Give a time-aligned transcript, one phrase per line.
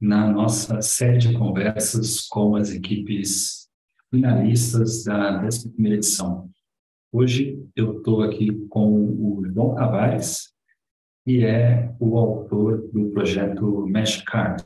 [0.00, 3.68] na nossa série de conversas com as equipes
[4.08, 6.50] finalistas da 11 edição.
[7.12, 10.54] Hoje eu estou aqui com o João Tavares,
[11.24, 14.64] que é o autor do projeto Meshcard,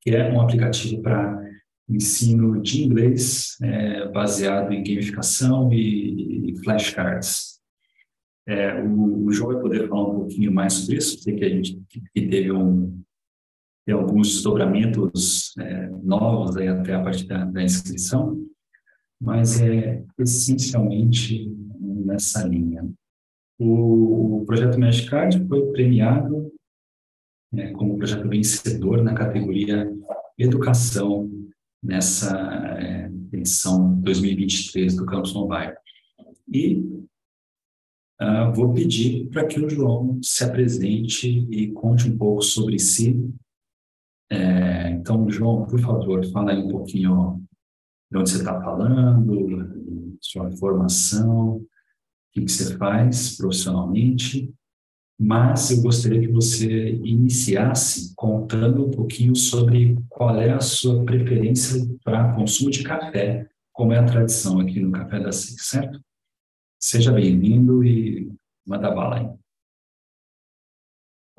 [0.00, 1.40] que é um aplicativo para
[1.88, 7.60] ensino de inglês é, baseado em gamificação e, e flashcards.
[8.46, 11.48] É, o, o João vai poder falar um pouquinho mais sobre isso, sei que a
[11.48, 13.04] gente que teve um,
[13.84, 18.42] tem alguns desdobramentos é, novos aí até a partir da, da, inscrição,
[19.20, 21.48] mas é essencialmente
[21.80, 22.88] nessa linha.
[23.58, 26.52] O, o projeto Magicard foi premiado
[27.54, 29.92] é, como projeto vencedor na categoria
[30.36, 31.30] Educação
[31.80, 32.36] nessa
[32.80, 35.74] é, edição 2023 do Campus Mobile.
[36.52, 36.76] E
[38.20, 43.30] uh, vou pedir para que o João se apresente e conte um pouco sobre si.
[44.34, 47.42] É, então, João, por favor, fala aí um pouquinho
[48.10, 51.66] de onde você está falando, sua formação, o
[52.32, 54.52] que, que você faz profissionalmente
[55.18, 61.80] mas eu gostaria que você iniciasse contando um pouquinho sobre qual é a sua preferência
[62.02, 66.00] para consumo de café, como é a tradição aqui no Café da Seis, certo?
[66.80, 68.30] Seja bem-vindo e
[68.66, 69.26] manda bala aí.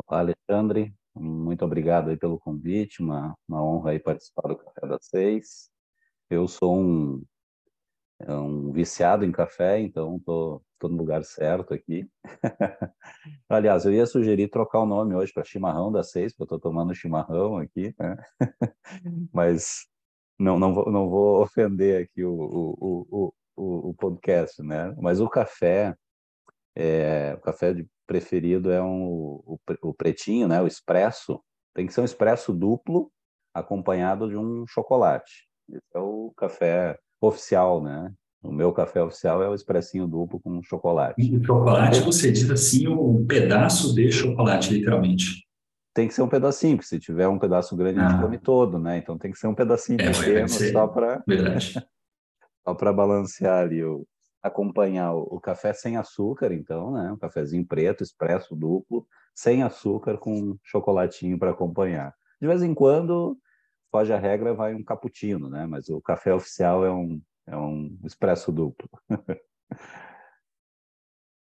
[0.07, 0.93] Olá, Alexandre.
[1.15, 5.69] Muito obrigado aí pelo convite, uma, uma honra aí participar do Café das Seis.
[6.29, 7.23] Eu sou um,
[8.27, 12.09] um viciado em café, então estou no lugar certo aqui.
[13.49, 16.71] Aliás, eu ia sugerir trocar o nome hoje para chimarrão das seis, porque eu estou
[16.71, 18.17] tomando chimarrão aqui, né?
[19.33, 19.87] mas
[20.37, 24.93] não, não, vou, não vou ofender aqui o, o, o, o, podcast, né?
[24.99, 25.95] Mas o café,
[26.75, 30.61] é, o café de preferido é um, o, o pretinho, né?
[30.61, 31.41] O expresso.
[31.73, 33.11] Tem que ser um expresso duplo
[33.53, 35.47] acompanhado de um chocolate.
[35.69, 38.11] Esse é o café oficial, né?
[38.43, 41.19] O meu café oficial é o expressinho duplo com chocolate.
[41.19, 45.43] E chocolate, você diz assim, um pedaço de chocolate, literalmente.
[45.93, 48.05] Tem que ser um pedacinho, porque se tiver um pedaço grande, ah.
[48.05, 48.21] a gente ah.
[48.21, 48.97] come todo, né?
[48.97, 51.23] Então tem que ser um pedacinho é, pequeno só para
[52.67, 54.05] só para balancear ali, o,
[54.45, 57.11] acompanhar o, café sem açúcar, então, né?
[57.11, 62.13] Um cafezinho preto, expresso duplo, sem açúcar, com chocolatinho para acompanhar.
[62.39, 63.37] De vez em quando,
[63.91, 65.65] foge a regra, vai um cappuccino, né?
[65.65, 68.89] Mas o café oficial é um é um expresso duplo.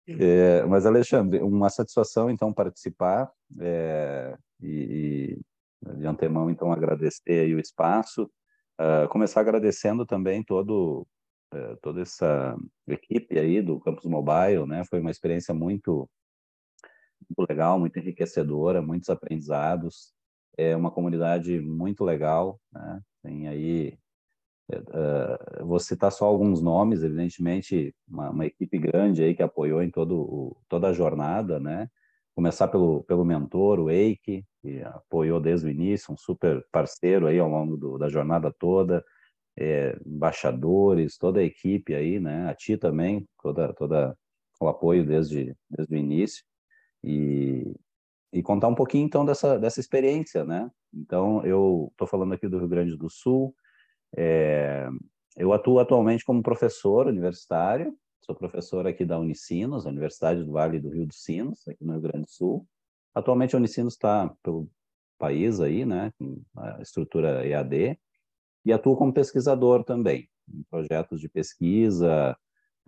[0.08, 5.38] é, mas, Alexandre, uma satisfação, então, participar é, e,
[5.86, 8.30] e, de antemão, então, agradecer aí o espaço.
[8.80, 11.06] Uh, começar agradecendo também todo,
[11.82, 12.56] toda essa
[12.88, 14.84] equipe aí do Campus Mobile, né?
[14.84, 16.08] Foi uma experiência muito,
[17.28, 20.12] muito legal, muito enriquecedora, muitos aprendizados.
[20.56, 23.00] É uma comunidade muito legal, né?
[23.22, 23.98] Tem aí
[24.72, 29.90] Uh, vou citar só alguns nomes, evidentemente, uma, uma, equipe grande aí que apoiou em
[29.90, 31.88] todo toda a jornada, né?
[32.34, 37.38] Começar pelo, pelo mentor, o Eike, que apoiou desde o início, um super parceiro aí
[37.38, 39.04] ao longo do, da jornada toda,
[39.56, 42.48] é, embaixadores, toda a equipe aí, né?
[42.48, 44.16] A ti também, toda, toda
[44.60, 46.44] o apoio desde, desde o início.
[47.02, 47.74] E,
[48.32, 50.70] e contar um pouquinho, então, dessa, dessa experiência, né?
[50.92, 53.54] Então, eu estou falando aqui do Rio Grande do Sul,
[54.16, 54.88] é,
[55.36, 60.88] eu atuo atualmente como professor universitário, sou professor aqui da Unicinos, Universidade do Vale do
[60.88, 62.66] Rio dos Sinos, aqui no Rio Grande do Sul.
[63.14, 64.70] Atualmente a Unicinos está pelo
[65.18, 67.98] país aí, né, com a estrutura EAD,
[68.64, 72.36] e atuo como pesquisador também, em projetos de pesquisa,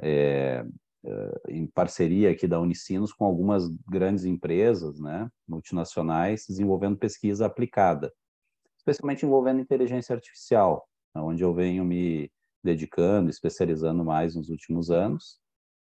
[0.02, 0.64] é,
[1.04, 8.12] é, em parceria aqui da Unicinos com algumas grandes empresas, né, multinacionais, desenvolvendo pesquisa aplicada,
[8.76, 12.30] especialmente envolvendo inteligência artificial, onde eu venho me
[12.62, 15.38] dedicando, especializando mais nos últimos anos.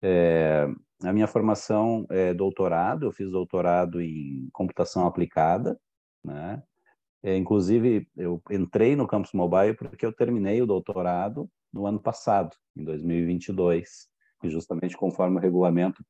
[0.02, 0.68] É,
[1.04, 5.80] a minha formação é doutorado, eu fiz doutorado em computação aplicada,
[6.24, 6.62] né?
[7.28, 12.56] É, inclusive, eu entrei no Campus Mobile porque eu terminei o doutorado no ano passado,
[12.74, 14.08] em 2022,
[14.46, 16.02] e justamente conforme o regulamento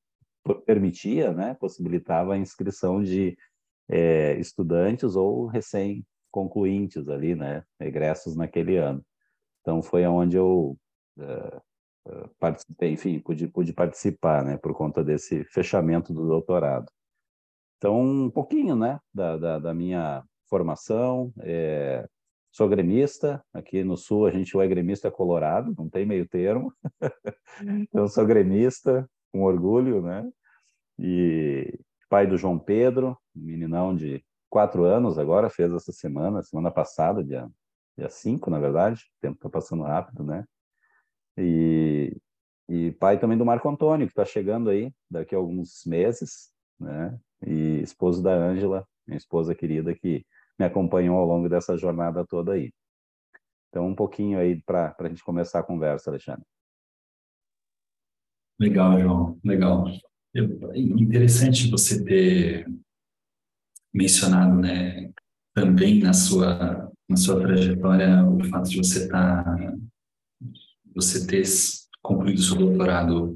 [0.63, 3.35] permitia, né, possibilitava a inscrição de
[3.89, 9.03] é, estudantes ou recém concluintes ali, né, egressos naquele ano.
[9.61, 10.77] Então foi aonde eu
[11.17, 11.57] uh,
[12.11, 16.91] uh, participei, enfim, pude, pude participar, né, por conta desse fechamento do doutorado.
[17.77, 22.07] Então, um pouquinho, né, da, da, da minha formação, é,
[22.51, 26.27] sou gremista, aqui no Sul a gente ou é gremista é colorado, não tem meio
[26.27, 26.73] termo,
[27.61, 30.27] então sou gremista, com orgulho, né,
[30.97, 31.79] e
[32.09, 37.47] pai do João Pedro, meninão de quatro anos agora, fez essa semana, semana passada, dia,
[37.97, 40.43] dia cinco, na verdade, o tempo está passando rápido, né,
[41.37, 42.17] e,
[42.67, 47.15] e pai também do Marco Antônio, que está chegando aí daqui a alguns meses, né,
[47.45, 50.25] e esposo da Ângela, minha esposa querida, que
[50.59, 52.71] me acompanhou ao longo dessa jornada toda aí.
[53.69, 56.45] Então, um pouquinho aí para a gente começar a conversa, Alexandre.
[58.59, 59.85] Legal, João, legal.
[60.73, 62.67] interessante você ter
[63.93, 65.11] mencionado, né,
[65.53, 69.77] também na sua na sua trajetória o fato de você estar tá,
[70.93, 71.43] você ter
[72.01, 73.35] concluído seu doutorado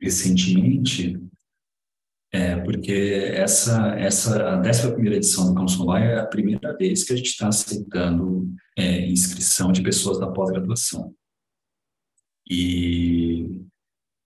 [0.00, 1.18] recentemente
[2.30, 2.92] é, porque
[3.32, 7.48] essa, essa, a 11 edição do Council é a primeira vez que a gente está
[7.48, 8.46] aceitando
[8.76, 11.14] é, inscrição de pessoas da pós-graduação.
[12.50, 13.62] E,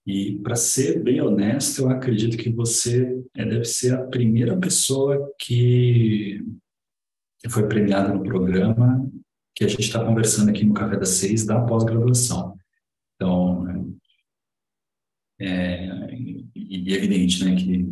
[0.04, 5.32] e para ser bem honesto, eu acredito que você é, deve ser a primeira pessoa
[5.38, 6.44] que,
[7.48, 9.10] foi premiada no programa
[9.54, 12.56] que a gente está conversando aqui no Café das Seis da pós-graduação.
[13.16, 13.96] Então,
[15.40, 16.14] é,
[16.72, 17.82] e é evidente né, que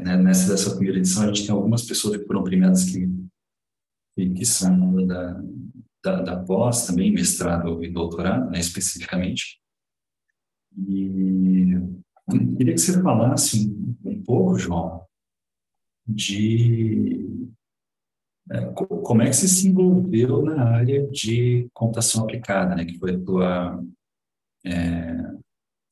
[0.00, 3.08] né, nessa dessa primeira edição a gente tem algumas pessoas que foram premiadas que,
[4.16, 5.40] que são da,
[6.02, 9.60] da, da pós também, mestrado e doutorado, né, especificamente.
[10.76, 11.78] E
[12.56, 15.06] queria que você falasse um, um pouco, João,
[16.04, 17.24] de
[18.50, 23.14] é, como é que você se envolveu na área de computação aplicada, né, que foi
[23.14, 23.84] a tua
[24.66, 25.34] é,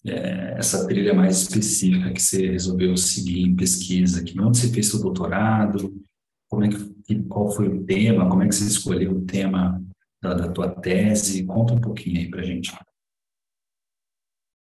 [0.04, 4.24] é, essa trilha mais específica que você resolveu seguir em pesquisa?
[4.24, 5.94] Que onde você fez seu doutorado?
[6.48, 8.28] Como é que, qual foi o tema?
[8.28, 9.82] Como é que você escolheu o tema
[10.20, 11.46] da, da tua tese?
[11.46, 12.76] Conta um pouquinho aí para gente.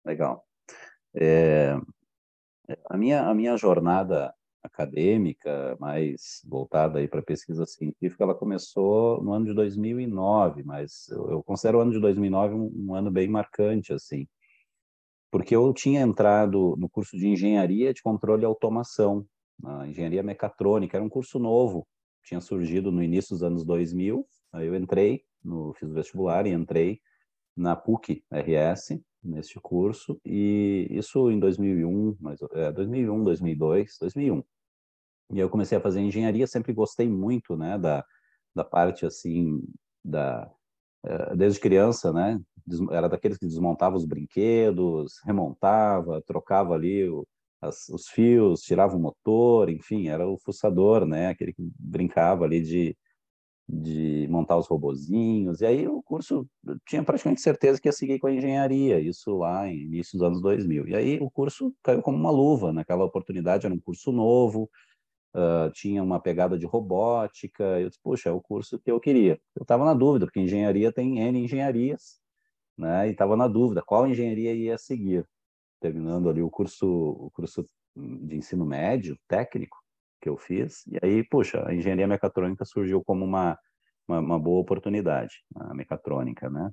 [0.04, 0.44] Legal.
[1.14, 1.76] É,
[2.88, 4.32] a minha a minha jornada
[4.62, 11.30] acadêmica mais voltada aí para pesquisa científica, ela começou no ano de 2009, mas eu,
[11.30, 14.26] eu considero o ano de 2009 um, um ano bem marcante assim
[15.36, 19.26] porque eu tinha entrado no curso de engenharia de controle e automação,
[19.62, 21.86] a engenharia mecatrônica, era um curso novo,
[22.24, 26.52] tinha surgido no início dos anos 2000, aí eu entrei, no, fiz o vestibular e
[26.52, 27.02] entrei
[27.54, 34.42] na PUC RS, neste curso, e isso em 2001, mas, é, 2001, 2002, 2001.
[35.34, 38.02] E eu comecei a fazer engenharia, sempre gostei muito, né, da,
[38.54, 39.62] da parte, assim,
[40.02, 40.50] da,
[41.04, 42.40] é, desde criança, né,
[42.90, 47.26] era daqueles que desmontava os brinquedos, remontava, trocava ali o,
[47.60, 51.28] as, os fios, tirava o motor, enfim, era o fuçador, né?
[51.28, 52.96] Aquele que brincava ali de,
[53.68, 55.60] de montar os robozinhos.
[55.60, 56.46] E aí o curso
[56.86, 60.40] tinha praticamente certeza que ia seguir com a engenharia, isso lá em início dos anos
[60.42, 60.88] 2000.
[60.88, 64.70] E aí o curso caiu como uma luva, naquela oportunidade era um curso novo,
[65.34, 67.64] uh, tinha uma pegada de robótica.
[67.80, 69.40] Eu disse, puxa, é o curso que eu queria.
[69.54, 72.20] Eu estava na dúvida, porque engenharia tem N engenharias,
[72.76, 73.08] né?
[73.08, 75.26] E estava na dúvida qual engenharia ia seguir,
[75.80, 79.76] terminando ali o curso, o curso de ensino médio técnico
[80.20, 80.86] que eu fiz.
[80.86, 83.58] E aí, puxa, a engenharia mecatrônica surgiu como uma,
[84.08, 86.70] uma, uma boa oportunidade, a mecatrônica, né?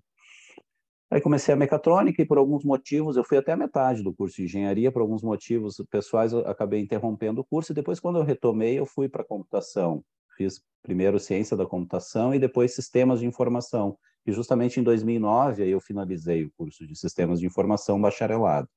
[1.14, 4.38] Aí comecei a mecatrônica e por alguns motivos, eu fui até a metade do curso
[4.38, 8.24] de engenharia, por alguns motivos pessoais eu acabei interrompendo o curso e depois quando eu
[8.24, 10.04] retomei eu fui para computação.
[10.36, 13.96] Fiz primeiro ciência da computação e depois sistemas de informação.
[14.26, 18.70] E justamente em 2009 aí eu finalizei o curso de Sistemas de Informação bacharelado.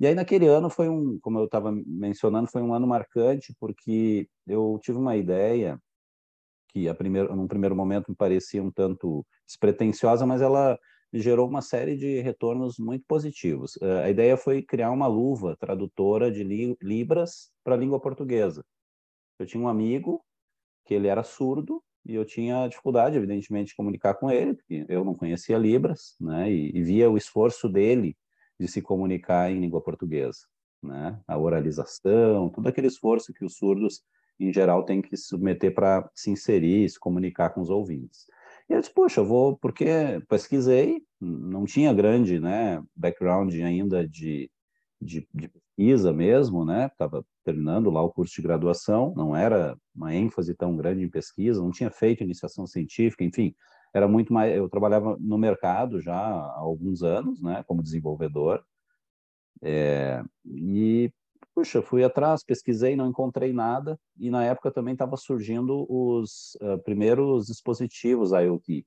[0.00, 4.28] E aí naquele ano foi um, como eu estava mencionando, foi um ano marcante porque
[4.46, 5.78] eu tive uma ideia
[6.68, 10.78] que a primeiro, num primeiro momento me parecia um tanto despretensiosa, mas ela
[11.12, 13.78] gerou uma série de retornos muito positivos.
[13.82, 16.42] Eh, a ideia foi criar uma luva tradutora de
[16.80, 18.64] libras para a língua portuguesa.
[19.38, 20.24] Eu tinha um amigo
[20.84, 25.04] que ele era surdo e eu tinha dificuldade, evidentemente, de comunicar com ele, porque eu
[25.04, 26.50] não conhecia Libras, né?
[26.50, 28.16] E, e via o esforço dele
[28.58, 30.40] de se comunicar em língua portuguesa,
[30.82, 31.18] né?
[31.26, 34.02] A oralização, todo aquele esforço que os surdos,
[34.38, 38.26] em geral, têm que submeter para se inserir, se comunicar com os ouvintes.
[38.68, 39.86] E eu disse, poxa, eu vou, porque
[40.28, 44.50] pesquisei, não tinha grande, né, background ainda de,
[45.02, 46.86] de, de pesquisa mesmo, né?
[46.86, 51.60] Estava terminando lá o curso de graduação, não era uma ênfase tão grande em pesquisa,
[51.60, 53.54] não tinha feito iniciação científica, enfim,
[53.94, 54.56] era muito mais.
[54.56, 57.62] Eu trabalhava no mercado já há alguns anos, né?
[57.66, 58.64] Como desenvolvedor.
[59.62, 61.12] É, e
[61.54, 66.78] puxa, fui atrás, pesquisei, não encontrei nada, e na época também estava surgindo os uh,
[66.82, 68.86] primeiros dispositivos IoT.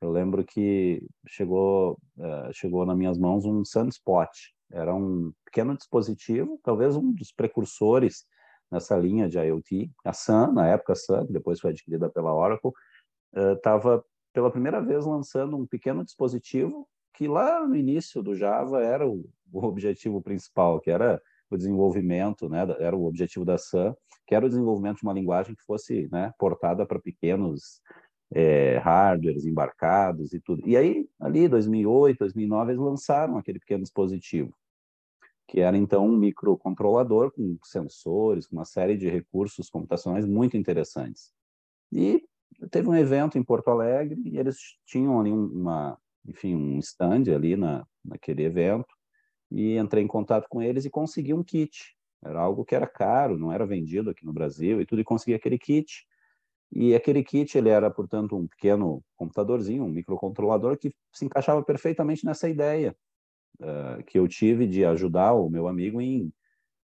[0.00, 4.28] Eu lembro que chegou, uh, chegou nas minhas mãos um Sunspot,
[4.74, 8.26] era um pequeno dispositivo, talvez um dos precursores
[8.70, 9.90] nessa linha de IoT.
[10.04, 12.72] A Sun, na época a Sun, que depois foi adquirida pela Oracle,
[13.32, 18.82] estava uh, pela primeira vez lançando um pequeno dispositivo que lá no início do Java
[18.82, 23.94] era o, o objetivo principal, que era o desenvolvimento, né, era o objetivo da SAM,
[24.26, 27.80] que era o desenvolvimento de uma linguagem que fosse né, portada para pequenos
[28.32, 30.68] é, hardwares embarcados e tudo.
[30.68, 34.52] E aí, ali, 2008, 2009, eles lançaram aquele pequeno dispositivo,
[35.46, 41.32] que era então um microcontrolador com sensores, com uma série de recursos computacionais muito interessantes.
[41.92, 42.22] E
[42.70, 47.56] teve um evento em Porto Alegre e eles tinham ali uma, enfim, um stand ali
[47.56, 48.94] na, naquele evento
[49.50, 51.94] e entrei em contato com eles e consegui um kit.
[52.24, 55.34] Era algo que era caro, não era vendido aqui no Brasil e tudo, e consegui
[55.34, 56.06] aquele kit.
[56.72, 62.24] E aquele kit, ele era, portanto, um pequeno computadorzinho, um microcontrolador que se encaixava perfeitamente
[62.24, 62.96] nessa ideia
[63.60, 66.32] uh, que eu tive de ajudar o meu amigo em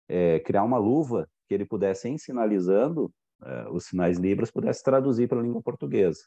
[0.07, 5.27] é, criar uma luva que ele pudesse, em sinalizando uh, os sinais libras, pudesse traduzir
[5.27, 6.21] para a língua portuguesa.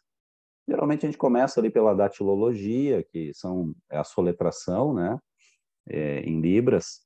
[0.68, 5.18] Geralmente a gente começa ali pela datilologia, que são é a soletração, né?
[5.88, 7.00] é, em libras,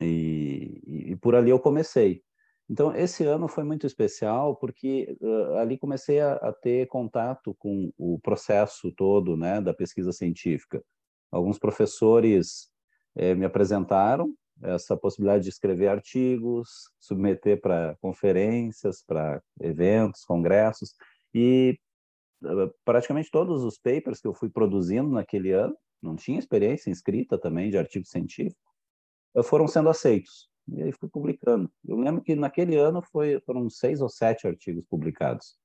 [0.00, 2.22] e, e, por ali eu comecei.
[2.70, 7.90] Então, esse ano foi muito especial porque uh, ali comecei a, a, ter contato com
[7.96, 10.84] o processo todo né, da pesquisa científica.
[11.30, 12.70] Alguns professores
[13.16, 16.68] eh, me apresentaram essa possibilidade de escrever artigos,
[16.98, 20.94] submeter para conferências, para eventos, congressos,
[21.32, 21.78] e
[22.42, 26.92] uh, praticamente todos os papers que eu fui produzindo naquele ano não tinha experiência em
[26.92, 28.60] escrita também de artigo científico,
[29.44, 30.48] foram sendo aceitos.
[30.68, 31.70] E aí fui publicando.
[31.84, 35.56] Eu lembro que naquele ano foi, foram seis ou sete artigos publicados,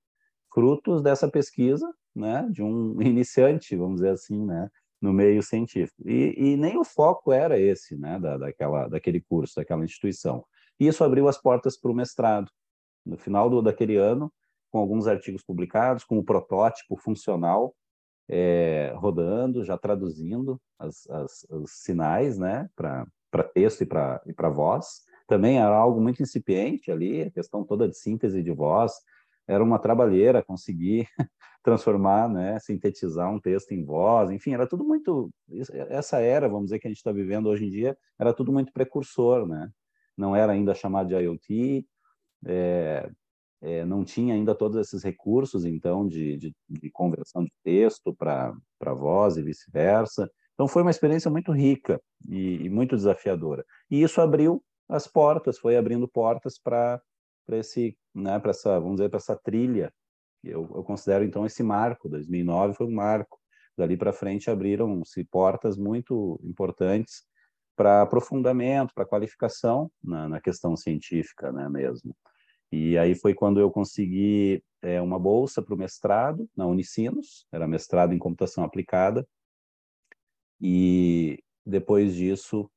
[0.54, 4.70] frutos dessa pesquisa, né, de um iniciante, vamos dizer assim, né,
[5.04, 6.02] no meio científico.
[6.08, 10.46] E, e nem o foco era esse, né, da, daquela, daquele curso, daquela instituição.
[10.80, 12.50] E isso abriu as portas para o mestrado.
[13.06, 14.32] No final do, daquele ano,
[14.72, 17.76] com alguns artigos publicados, com o protótipo funcional
[18.30, 23.06] é, rodando, já traduzindo as, as, os sinais né, para
[23.54, 25.02] texto e para e voz.
[25.28, 28.94] Também era algo muito incipiente ali, a questão toda de síntese de voz.
[29.48, 31.08] Era uma trabalheira conseguir
[31.64, 35.30] transformar, né, sintetizar um texto em voz, enfim, era tudo muito.
[35.90, 38.72] Essa era, vamos dizer, que a gente está vivendo hoje em dia, era tudo muito
[38.74, 39.70] precursor, né?
[40.18, 41.86] Não era ainda chamado de IoT,
[42.46, 43.10] é,
[43.62, 48.54] é, não tinha ainda todos esses recursos, então, de, de, de conversão de texto para
[48.94, 50.30] voz e vice-versa.
[50.54, 53.66] Então, foi uma experiência muito rica e, e, muito desafiadora.
[53.90, 57.02] E isso abriu as portas, foi abrindo portas para
[57.52, 59.94] esse, né, para essa, vamos dizer, para essa trilha.
[60.44, 63.40] Eu, eu considero, então, esse marco, 2009 foi um marco.
[63.78, 67.24] Dali para frente abriram-se portas muito importantes
[67.76, 72.16] para aprofundamento, para qualificação na, na questão científica, né, mesmo.
[72.72, 77.68] E aí foi quando eu consegui é, uma bolsa para o mestrado na Unicinos, era
[77.68, 79.28] mestrado em computação aplicada.
[80.60, 82.70] E depois disso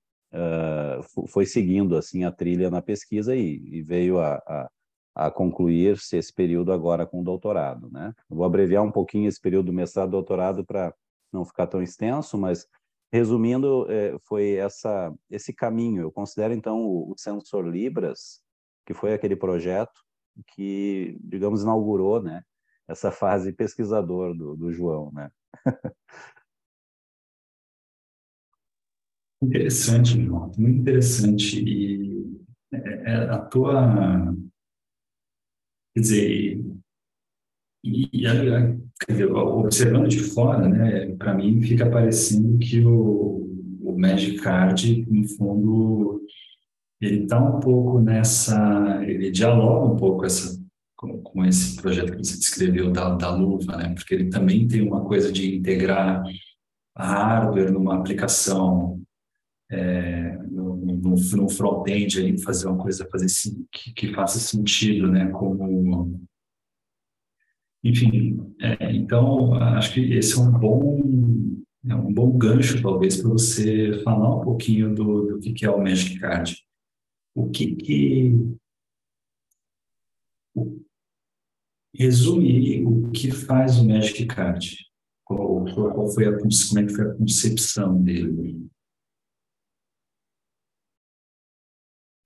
[1.28, 4.70] foi seguindo assim a trilha na pesquisa e, e veio a, a,
[5.14, 8.12] a concluir-se esse período agora com o doutorado, né?
[8.28, 10.94] Vou abreviar um pouquinho esse período do mestrado doutorado para
[11.32, 12.66] não ficar tão extenso, mas
[13.12, 16.02] resumindo, é, foi essa esse caminho.
[16.02, 18.40] Eu considero então o, o sensor Libras
[18.86, 20.00] que foi aquele projeto
[20.54, 22.42] que, digamos, inaugurou, né,
[22.88, 25.30] essa fase pesquisador do, do João, né?
[29.42, 31.62] Interessante, João, muito interessante.
[31.62, 32.40] E
[32.72, 34.34] é, é, a tua,
[35.94, 36.64] quer dizer,
[37.84, 38.26] e, e
[39.34, 43.46] observando de fora, né, para mim fica parecendo que o,
[43.82, 46.22] o Magic Card, no fundo,
[47.00, 50.60] ele está um pouco nessa, ele dialoga um pouco essa,
[50.96, 53.94] com, com, esse projeto que você descreveu da, da luva, né?
[53.94, 56.24] Porque ele também tem uma coisa de integrar
[56.96, 58.95] hardware numa aplicação
[59.70, 63.26] é, no, no, no front-end ali, fazer uma coisa fazer
[63.72, 65.28] que, que faça sentido, né?
[65.30, 66.20] Como
[67.84, 71.00] enfim, é, então acho que esse é um bom
[71.88, 75.70] é um bom gancho, talvez, para você falar um pouquinho do, do que, que é
[75.70, 76.56] o Magic Card.
[77.34, 78.32] O que que...
[81.94, 84.76] Resume o que faz o Magic Card.
[85.24, 88.66] Qual, qual foi a, como é que foi a concepção dele?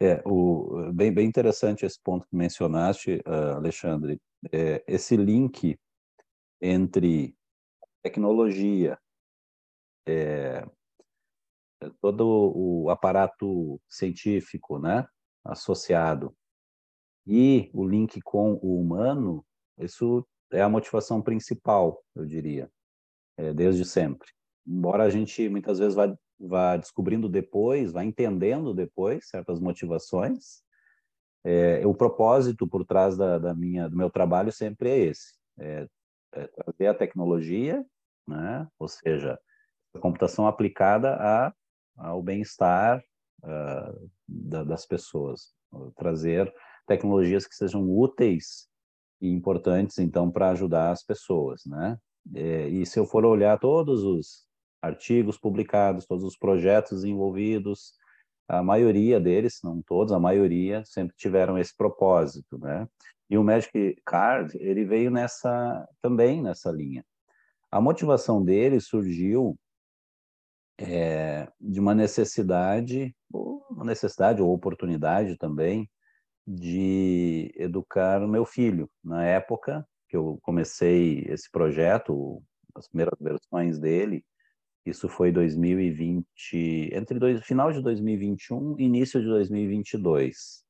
[0.02, 4.18] É, o, bem, bem interessante esse ponto que mencionaste, uh, Alexandre.
[4.50, 5.78] É, esse link
[6.60, 7.36] entre
[8.02, 8.98] tecnologia,
[10.08, 10.66] é,
[12.00, 15.06] todo o aparato científico, né,
[15.44, 16.34] associado,
[17.26, 19.44] e o link com o humano,
[19.78, 22.70] isso é a motivação principal, eu diria,
[23.36, 24.28] é, desde sempre.
[24.66, 30.62] Embora a gente muitas vezes vá vá descobrindo depois, vá entendendo depois certas motivações.
[31.44, 35.86] É, o propósito por trás da, da, minha, do meu trabalho sempre é esse: é,
[36.34, 37.84] é trazer a tecnologia,
[38.26, 38.66] né?
[38.78, 39.38] ou seja,
[39.94, 41.52] a computação aplicada a,
[41.96, 43.02] ao bem-estar
[43.42, 45.52] uh, da, das pessoas,
[45.96, 46.52] trazer
[46.86, 48.68] tecnologias que sejam úteis
[49.20, 51.98] e importantes então para ajudar as pessoas, né?
[52.34, 54.46] É, e se eu for olhar todos os
[54.82, 57.92] artigos publicados, todos os projetos envolvidos,
[58.48, 62.88] a maioria deles, não todos, a maioria sempre tiveram esse propósito, né?
[63.28, 67.04] E o Magic Card, ele veio nessa também nessa linha.
[67.70, 69.56] A motivação dele surgiu
[70.76, 75.88] é, de uma necessidade, uma necessidade ou oportunidade também,
[76.44, 78.90] de educar o meu filho.
[79.04, 82.42] Na época que eu comecei esse projeto,
[82.74, 84.24] as primeiras versões dele,
[84.84, 90.64] isso foi 2020, entre dois, final de 2021 e início de 2022.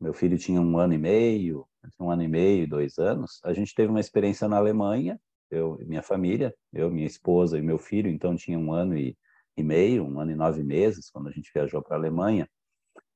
[0.00, 1.66] Meu filho tinha um ano e meio,
[1.98, 3.40] um ano e meio, dois anos.
[3.44, 5.20] A gente teve uma experiência na Alemanha,
[5.50, 9.16] eu e minha família, eu, minha esposa e meu filho, então tinha um ano e,
[9.56, 12.48] e meio, um ano e nove meses, quando a gente viajou para a Alemanha.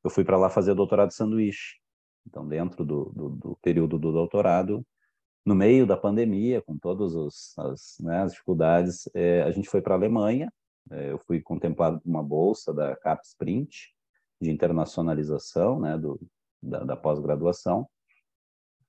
[0.02, 1.76] Eu fui para lá fazer doutorado de sanduíche.
[2.26, 4.85] Então, dentro do, do, do período do doutorado,
[5.44, 7.14] no meio da pandemia, com todas
[7.58, 10.52] as, né, as dificuldades, é, a gente foi para a Alemanha.
[10.90, 13.92] É, eu fui contemplado por uma bolsa da CapSprint
[14.40, 16.20] de internacionalização, né, do,
[16.62, 17.88] da, da pós-graduação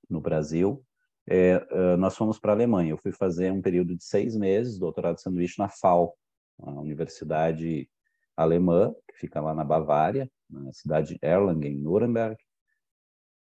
[0.08, 0.84] no Brasil.
[1.26, 2.92] É, é nós fomos para a Alemanha.
[2.92, 6.14] Eu fui fazer um período de seis meses, doutorado de sanduíche na FAO,
[6.60, 7.88] a universidade
[8.36, 12.36] alemã que fica lá na Bavária, na cidade de Erlangen, Nuremberg.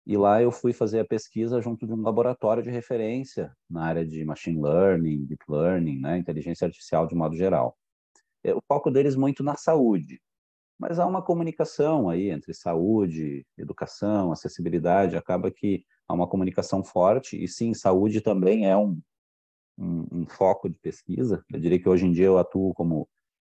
[0.05, 4.05] E lá eu fui fazer a pesquisa junto de um laboratório de referência na área
[4.05, 7.77] de machine learning, deep learning, né, inteligência artificial de modo geral.
[8.43, 10.19] É, o foco deles muito na saúde,
[10.79, 17.41] mas há uma comunicação aí entre saúde, educação, acessibilidade, acaba que há uma comunicação forte,
[17.41, 18.99] e sim, saúde também é um,
[19.77, 21.45] um, um foco de pesquisa.
[21.53, 23.07] Eu diria que hoje em dia eu atuo como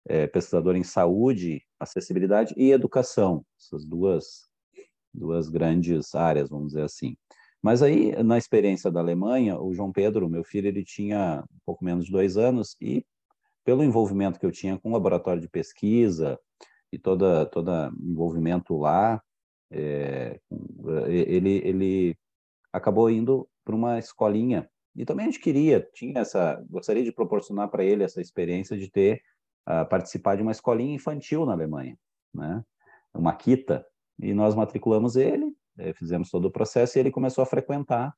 [0.09, 4.50] é, pesquisador em saúde, acessibilidade e educação, essas duas
[5.13, 7.17] duas grandes áreas, vamos dizer assim.
[7.63, 11.85] Mas aí, na experiência da Alemanha, o João Pedro, meu filho, ele tinha um pouco
[11.85, 13.05] menos de dois anos e,
[13.65, 16.39] pelo envolvimento que eu tinha com o laboratório de pesquisa
[16.93, 19.23] e toda toda envolvimento lá,
[19.71, 20.41] é,
[21.09, 22.17] ele ele
[22.73, 27.69] acabou indo para uma escolinha e também a gente queria tinha essa gostaria de proporcionar
[27.71, 29.23] para ele essa experiência de ter
[29.69, 31.97] uh, participar de uma escolinha infantil na Alemanha,
[32.35, 32.65] né?
[33.15, 33.87] Uma quita
[34.23, 38.15] e nós matriculamos ele, eh, fizemos todo o processo e ele começou a frequentar.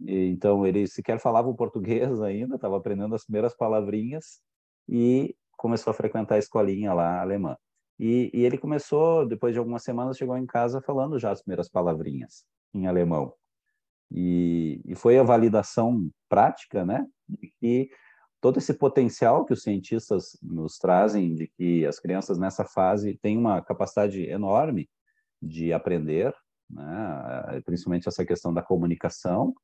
[0.00, 4.40] E, então, ele sequer falava o português ainda, estava aprendendo as primeiras palavrinhas
[4.88, 7.56] e começou a frequentar a escolinha lá alemã.
[7.98, 11.68] E, e, ele começou, depois de algumas semanas, chegou em casa falando já as primeiras
[11.68, 13.34] palavrinhas em alemão.
[14.10, 17.06] E, e foi a validação prática, né,
[17.60, 17.90] que
[18.40, 23.36] todo esse potencial que os cientistas nos trazem, de que as crianças nessa fase têm
[23.36, 24.88] uma capacidade enorme
[25.40, 26.34] de aprender,
[26.68, 27.60] né?
[27.64, 29.54] principalmente essa questão da comunicação,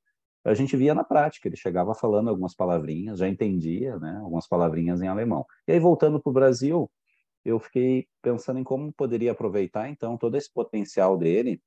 [0.45, 5.03] a gente via na prática, ele chegava falando algumas palavrinhas, já entendia né, algumas palavrinhas
[5.03, 5.45] em alemão.
[5.67, 6.89] E aí, voltando para o Brasil,
[7.45, 11.61] eu fiquei pensando em como poderia aproveitar, então, todo esse potencial dele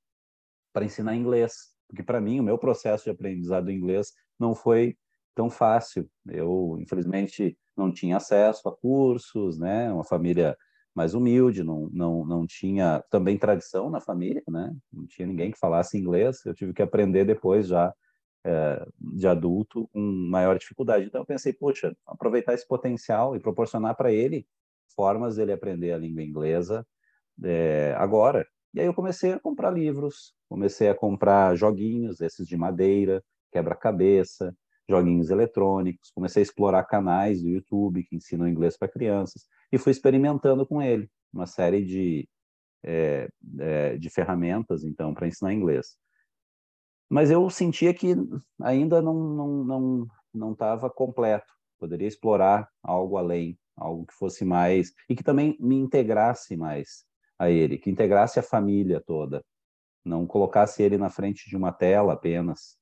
[0.71, 1.73] para ensinar inglês.
[1.89, 4.97] Porque, para mim, o meu processo de aprendizado do inglês não foi
[5.35, 6.09] tão fácil.
[6.27, 9.91] Eu, infelizmente, não tinha acesso a cursos, né?
[9.91, 10.55] Uma família
[10.95, 14.75] mais humilde, não, não, não tinha também tradição na família, né?
[14.91, 16.45] Não tinha ninguém que falasse inglês.
[16.45, 17.93] Eu tive que aprender depois já
[18.45, 21.05] é, de adulto com maior dificuldade.
[21.05, 24.45] Então eu pensei, poxa, aproveitar esse potencial e proporcionar para ele
[24.95, 26.85] formas dele aprender a língua inglesa
[27.43, 28.45] é, agora.
[28.73, 34.55] E aí eu comecei a comprar livros, comecei a comprar joguinhos, esses de madeira, quebra-cabeça,
[34.89, 39.91] joguinhos eletrônicos, comecei a explorar canais do YouTube que ensinam inglês para crianças e fui
[39.91, 42.27] experimentando com ele uma série de,
[42.83, 43.29] é,
[43.59, 45.95] é, de ferramentas, então, para ensinar inglês.
[47.09, 48.15] Mas eu sentia que
[48.61, 51.51] ainda não não não não estava completo.
[51.79, 57.05] Poderia explorar algo além, algo que fosse mais e que também me integrasse mais
[57.37, 59.43] a ele, que integrasse a família toda,
[60.03, 62.77] não colocasse ele na frente de uma tela apenas,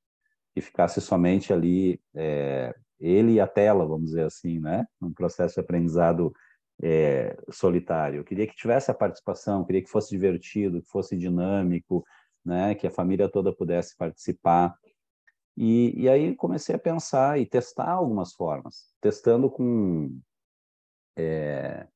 [0.53, 4.85] que ficasse somente ali é, ele e a tela, vamos dizer assim, né?
[4.99, 6.33] Um processo de aprendizado
[6.81, 8.19] é, solitário.
[8.19, 12.05] Eu queria que tivesse a participação, queria que fosse divertido, que fosse dinâmico,
[12.45, 12.75] né?
[12.75, 14.75] Que a família toda pudesse participar.
[15.55, 20.19] E, e aí comecei a pensar e testar algumas formas, testando com
[21.17, 21.87] é,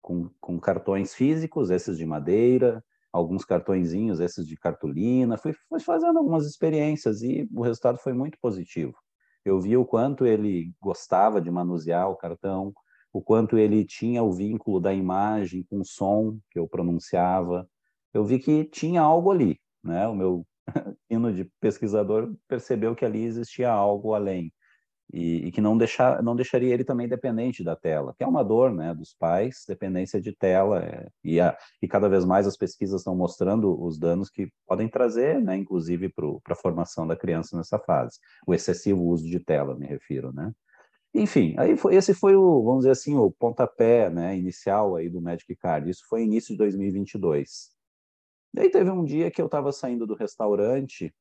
[0.00, 6.18] com, com cartões físicos, esses de madeira, alguns cartõezinhos, esses de cartolina, fui, fui fazendo
[6.18, 8.94] algumas experiências e o resultado foi muito positivo.
[9.44, 12.72] Eu vi o quanto ele gostava de manusear o cartão,
[13.12, 17.68] o quanto ele tinha o vínculo da imagem com o som que eu pronunciava.
[18.14, 20.06] Eu vi que tinha algo ali, né?
[20.08, 20.46] O meu
[21.10, 24.52] hino de pesquisador percebeu que ali existia algo além
[25.12, 28.42] e, e, que não, deixar, não deixaria ele também dependente da tela, que é uma
[28.42, 32.56] dor né, dos pais, dependência de tela, é, e, a, e cada vez mais as
[32.56, 37.56] pesquisas estão mostrando os danos que podem trazer, né, inclusive para a formação da criança
[37.56, 40.50] nessa fase, o excessivo uso de tela, me refiro, né.
[41.14, 45.20] Enfim, aí foi, esse foi o, vamos dizer assim, o pontapé né, inicial aí do
[45.20, 47.70] Magic Card, isso foi início de 2022.
[48.54, 51.14] Daí teve um dia que eu estava saindo do restaurante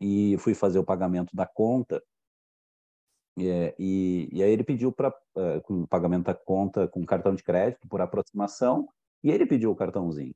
[0.00, 2.02] e fui fazer o pagamento da conta,
[3.38, 7.42] é, e, e, aí ele pediu para uh, com pagamento da conta com cartão de
[7.42, 8.88] crédito por aproximação
[9.22, 10.34] e ele pediu o cartãozinho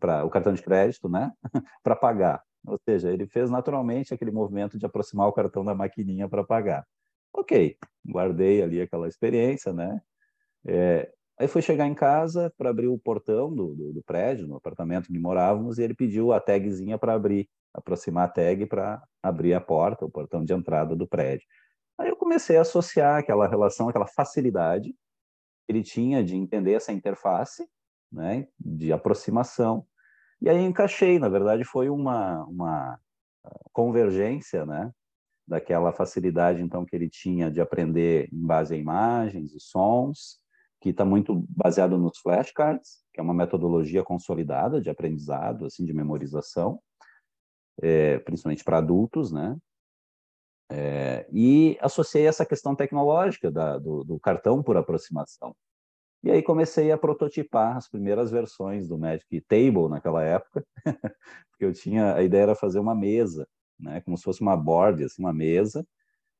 [0.00, 1.32] para o cartão de crédito, né,
[1.84, 2.42] para pagar.
[2.66, 6.86] Ou seja, ele fez naturalmente aquele movimento de aproximar o cartão da maquininha para pagar.
[7.34, 10.00] Ok, guardei ali aquela experiência, né?
[10.66, 14.56] É, aí fui chegar em casa para abrir o portão do, do, do, prédio, no
[14.56, 19.54] apartamento onde morávamos, e ele pediu a tagzinha para abrir, aproximar a tag para abrir
[19.54, 21.46] a porta, o portão de entrada do prédio.
[21.98, 26.92] Aí eu comecei a associar aquela relação, aquela facilidade que ele tinha de entender essa
[26.92, 27.66] interface,
[28.10, 29.86] né, de aproximação.
[30.40, 32.98] E aí encaixei, na verdade foi uma, uma
[33.72, 34.92] convergência, né,
[35.52, 40.40] daquela facilidade então que ele tinha de aprender em base a imagens e sons,
[40.80, 45.92] que está muito baseado nos flashcards, que é uma metodologia consolidada de aprendizado, assim, de
[45.92, 46.80] memorização,
[47.82, 49.54] é, principalmente para adultos, né?
[50.70, 55.54] É, e associei essa questão tecnológica da, do, do, cartão por aproximação.
[56.24, 60.64] E aí comecei a prototipar as primeiras versões do Magic Table naquela época,
[61.50, 63.46] porque eu tinha a ideia era fazer uma mesa,
[63.82, 65.86] né, como se fosse uma board, assim, uma mesa.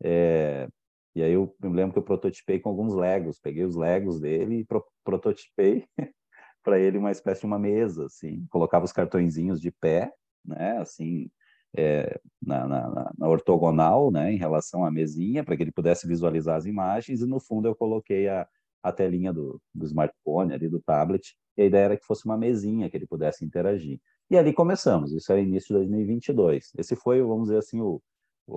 [0.03, 0.69] É,
[1.15, 4.61] e aí eu me lembro que eu prototipei com alguns Legos, peguei os Legos dele
[4.61, 5.87] e pro, prototipei
[6.63, 10.13] para ele uma espécie de uma mesa, assim, colocava os cartõezinhos de pé,
[10.45, 11.29] né, assim,
[11.77, 16.57] é, na, na, na, ortogonal, né, em relação à mesinha, para que ele pudesse visualizar
[16.57, 18.47] as imagens, e no fundo eu coloquei a,
[18.83, 22.37] a telinha do, do smartphone, ali do tablet, e a ideia era que fosse uma
[22.37, 24.01] mesinha que ele pudesse interagir.
[24.33, 26.73] E ali começamos, isso era início de 2022.
[26.79, 28.01] Esse foi, vamos dizer assim, o,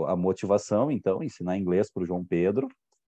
[0.05, 2.69] a motivação, então, ensinar inglês para o João Pedro,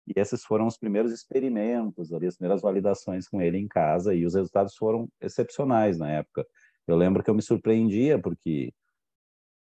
[0.06, 4.26] e esses foram os primeiros experimentos, ali, as primeiras validações com ele em casa, e
[4.26, 6.46] os resultados foram excepcionais na época.
[6.86, 8.74] Eu lembro que eu me surpreendia, porque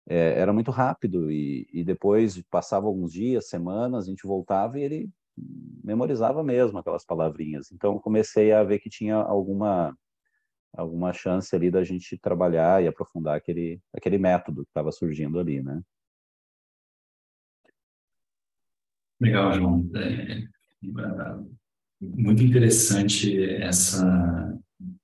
[0.09, 4.83] é, era muito rápido e, e depois passava alguns dias, semanas, a gente voltava e
[4.83, 5.11] ele
[5.85, 7.71] memorizava mesmo aquelas palavrinhas.
[7.73, 9.95] Então comecei a ver que tinha alguma
[10.77, 15.62] alguma chance ali da gente trabalhar e aprofundar aquele aquele método que estava surgindo ali,
[15.62, 15.81] né?
[19.21, 19.91] Legal, João.
[19.95, 20.47] É, é,
[22.01, 24.57] muito interessante essa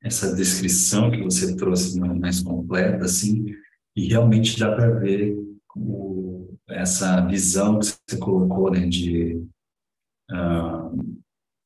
[0.02, 3.46] essa descrição que você trouxe mais completa, assim,
[3.96, 5.34] e realmente dá para ver
[5.74, 9.36] o, essa visão que você colocou, né, de,
[10.30, 11.16] uh,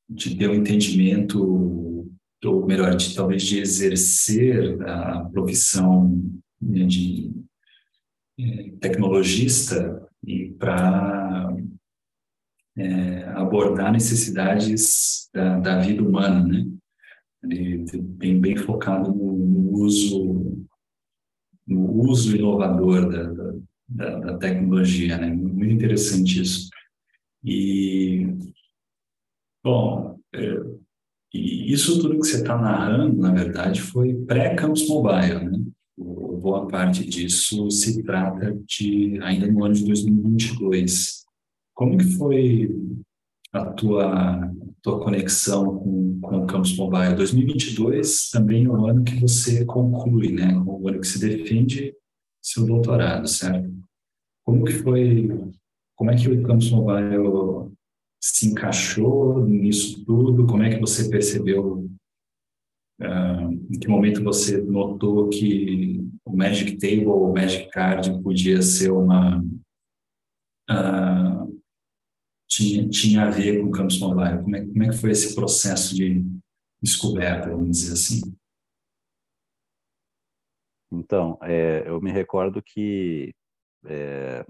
[0.08, 1.95] de ter um entendimento,
[2.44, 6.22] ou melhor, de, talvez de exercer a profissão
[6.60, 7.32] né, de
[8.38, 11.56] é, tecnologista e para
[12.76, 16.46] é, abordar necessidades da, da, vida humana,
[17.42, 17.84] né?
[17.98, 20.66] bem, bem focado no, no uso
[21.66, 23.54] no uso inovador da,
[23.88, 25.32] da, da, tecnologia, né?
[25.32, 26.70] Muito interessante isso.
[27.42, 28.26] E,
[29.64, 30.75] bom, é,
[31.32, 35.58] e isso tudo que você está narrando, na verdade, foi pré-Campus Mobile, né?
[35.98, 41.24] Boa parte disso se trata de ainda no ano de 2022.
[41.74, 42.70] como que foi
[43.52, 44.50] a tua,
[44.82, 47.16] tua conexão com, com o Campus Mobile?
[47.16, 50.56] 2022 também é o ano que você conclui, né?
[50.64, 51.94] O ano que se defende
[52.40, 53.68] seu doutorado, certo?
[54.44, 55.28] Como que foi,
[55.96, 57.75] como é que o Campus Mobile
[58.34, 60.46] se encaixou nisso tudo?
[60.46, 61.88] Como é que você percebeu,
[63.00, 68.60] uh, em que momento você notou que o Magic Table ou o Magic Card podia
[68.62, 69.40] ser uma...
[70.68, 71.62] Uh,
[72.48, 74.42] tinha, tinha a ver com o Campus Mobile?
[74.42, 76.24] Como é, como é que foi esse processo de
[76.82, 78.36] descoberta, vamos dizer assim?
[80.92, 83.34] Então, é, eu me recordo que,
[83.84, 84.46] é,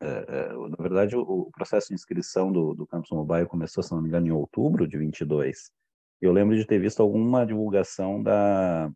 [0.00, 4.26] na verdade, o, processo de inscrição do, do Campus Mobile começou, se não me engano,
[4.26, 5.72] em outubro de 22.
[6.20, 8.90] Eu lembro de ter visto alguma divulgação da,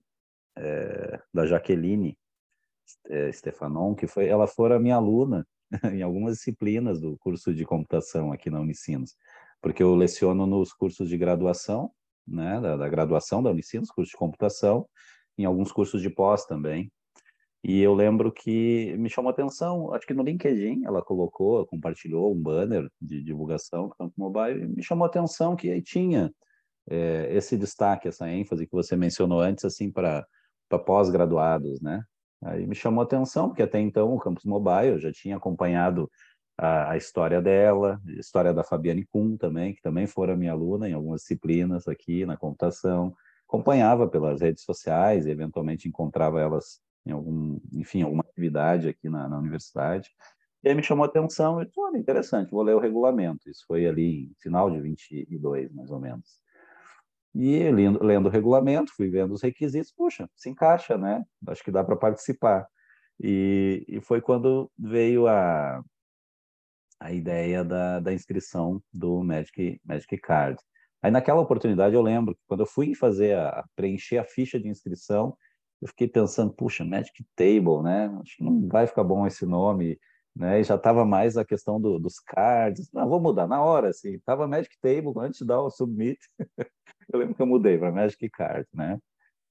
[0.56, 2.16] é, da Jaqueline
[3.06, 5.46] é, Stefanon, que foi, ela fora minha aluna
[5.92, 9.16] em algumas disciplinas do curso de computação aqui na Unicinos,
[9.60, 11.90] porque eu leciono nos cursos de graduação,
[12.26, 14.88] né, da, da graduação da Unicinos, curso de computação,
[15.38, 16.92] em alguns cursos de pós também.
[17.64, 22.32] E eu lembro que me chamou a atenção, acho que no LinkedIn ela colocou, compartilhou
[22.32, 26.32] um banner de divulgação do Campo Mobile, e me chamou a atenção que aí tinha
[26.90, 30.26] é, esse destaque, essa ênfase que você mencionou antes, assim, para
[30.84, 32.02] pós-graduados, né?
[32.42, 36.10] Aí me chamou a atenção, porque até então o Campus Mobile, eu já tinha acompanhado
[36.58, 40.88] a, a, história dela, a história da Fabiane Kuhn também, que também fora minha aluna
[40.88, 43.14] em algumas disciplinas aqui na computação,
[43.46, 49.28] acompanhava pelas redes sociais e eventualmente encontrava elas em algum, enfim, alguma atividade aqui na,
[49.28, 50.10] na universidade.
[50.62, 53.50] E aí me chamou a atenção e disse, olha, interessante, vou ler o regulamento.
[53.50, 56.40] Isso foi ali final de 22, mais ou menos.
[57.34, 61.24] E lendo, lendo o regulamento, fui vendo os requisitos, puxa, se encaixa, né?
[61.48, 62.66] Acho que dá para participar.
[63.18, 65.82] E, e foi quando veio a,
[67.00, 70.60] a ideia da, da inscrição do Magic, Magic Card.
[71.02, 74.68] Aí naquela oportunidade eu lembro que quando eu fui fazer a preencher a ficha de
[74.68, 75.36] inscrição,
[75.82, 78.06] eu fiquei pensando, puxa, Magic Table, né?
[78.22, 79.98] Acho que não vai ficar bom esse nome,
[80.34, 80.60] né?
[80.60, 82.88] E já estava mais a questão do, dos cards.
[82.92, 84.18] Não, vou mudar na hora, assim.
[84.20, 86.20] Tava Magic Table antes de dar o submit.
[87.12, 88.96] eu lembro que eu mudei para Magic Card, né?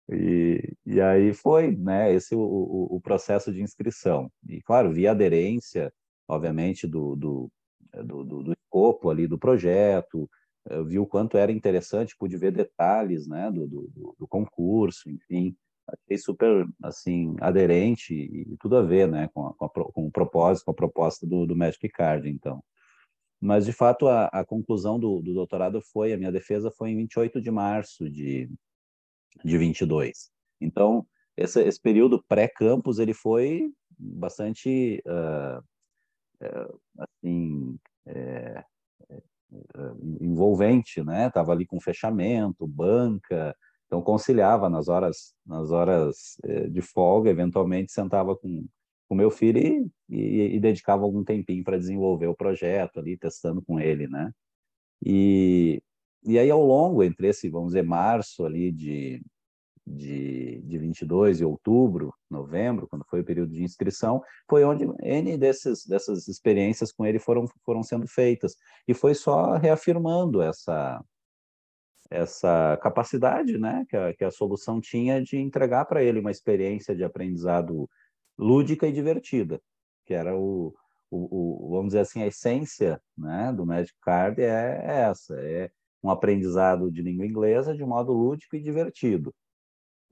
[0.10, 2.13] E, e aí foi, né?
[2.13, 4.32] Esse o, o, o processo de inscrição.
[4.48, 5.91] E claro, via aderência,
[6.30, 7.52] obviamente, do, do,
[8.06, 10.30] do, do escopo ali do projeto,
[10.70, 15.56] eu vi o quanto era interessante, pude ver detalhes né, do, do, do concurso, enfim,
[15.88, 20.12] achei super assim aderente e tudo a ver né, com, a, com, a, com o
[20.12, 22.63] propósito, com a proposta do, do Magic Card, então.
[23.39, 26.98] Mas, de fato, a, a conclusão do, do doutorado foi, a minha defesa foi em
[26.98, 28.48] 28 de março de,
[29.44, 30.30] de 22.
[30.60, 35.63] Então, esse, esse período pré-campus, ele foi bastante, uh,
[37.00, 38.63] assim, é,
[39.10, 41.30] eh, envolvente, né?
[41.30, 43.56] Tava ali com fechamento, banca,
[43.91, 48.65] então conciliava nas horas nas horas eh, de folga, eventualmente sentava com
[49.10, 53.62] o meu filho e, e, e dedicava algum tempinho para desenvolver o projeto ali, testando
[53.62, 54.32] com ele, né?
[55.06, 55.84] E,
[56.23, 59.21] e aí ao longo entre esse, vamos dizer, março ali de
[59.86, 65.38] de, de 22 e outubro, novembro, quando foi o período de inscrição, foi onde N
[65.38, 68.56] desses, dessas experiências com ele foram, foram sendo feitas.
[68.88, 71.04] E foi só reafirmando essa,
[72.12, 76.93] essa capacidade né, que, a, que a solução tinha de entregar para ele uma experiência
[76.93, 77.89] de aprendizado
[78.38, 79.62] lúdica e divertida,
[80.06, 80.76] que era o,
[81.10, 85.71] o, o, vamos dizer assim, a essência né, do Magic Card é, é essa, é
[86.04, 89.34] um aprendizado de língua inglesa de modo lúdico e divertido.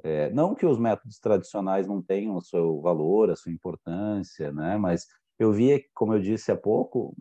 [0.01, 4.77] É, não que os métodos tradicionais não tenham o seu valor, a sua importância, né?
[4.77, 5.05] mas
[5.37, 7.13] eu via, como eu disse há pouco,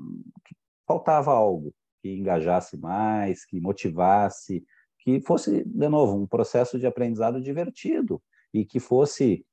[0.46, 0.54] que
[0.86, 4.64] faltava algo que engajasse mais, que motivasse,
[4.98, 9.44] que fosse, de novo, um processo de aprendizado divertido e que fosse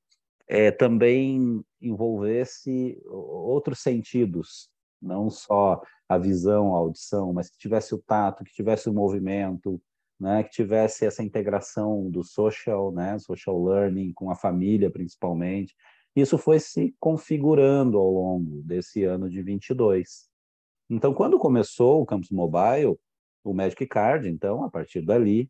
[0.48, 4.70] é, também envolvesse outros sentidos,
[5.02, 9.82] não só a visão, a audição, mas que tivesse o tato, que tivesse o movimento,
[10.20, 15.76] né, que tivesse essa integração do social, né, social learning com a família principalmente.
[16.16, 20.30] Isso foi se configurando ao longo desse ano de 22.
[20.90, 22.98] Então, quando começou o Campus Mobile,
[23.44, 25.50] o Magic Card, então, a partir dali,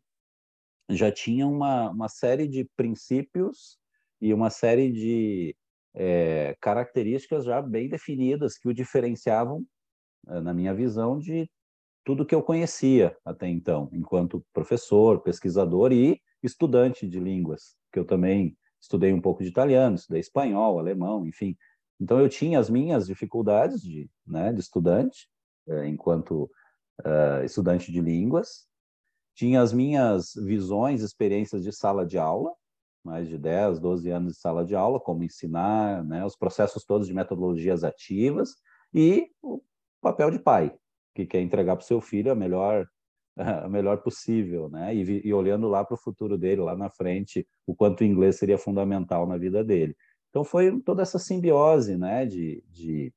[0.88, 3.78] já tinha uma, uma série de princípios
[4.20, 5.56] e uma série de
[5.94, 9.64] é, características já bem definidas que o diferenciavam,
[10.28, 11.50] eh, na minha visão, de
[12.04, 18.04] tudo que eu conhecia até então, enquanto professor, pesquisador e estudante de línguas, que eu
[18.04, 21.56] também estudei um pouco de italiano, estudei espanhol, alemão, enfim,
[22.00, 25.28] Então eu tinha as minhas dificuldades de, né, de estudante,
[25.68, 26.50] é, enquanto
[27.04, 28.66] uh, estudante de línguas,
[29.34, 32.52] tinha as minhas visões, experiências de sala de aula,
[33.04, 37.06] mais de 10, 12 anos de sala de aula, como ensinar, né, os processos todos
[37.06, 38.54] de metodologias ativas
[38.92, 39.62] e o
[40.00, 40.74] papel de pai,
[41.14, 42.86] que quer entregar para o seu filho a melhor
[43.36, 44.94] a melhor possível, né?
[44.94, 48.36] E, e olhando lá para o futuro dele, lá na frente, o quanto o inglês
[48.36, 49.94] seria fundamental na vida dele.
[50.36, 52.26] Então foi toda essa simbiose, né?
[52.26, 53.10] De, de,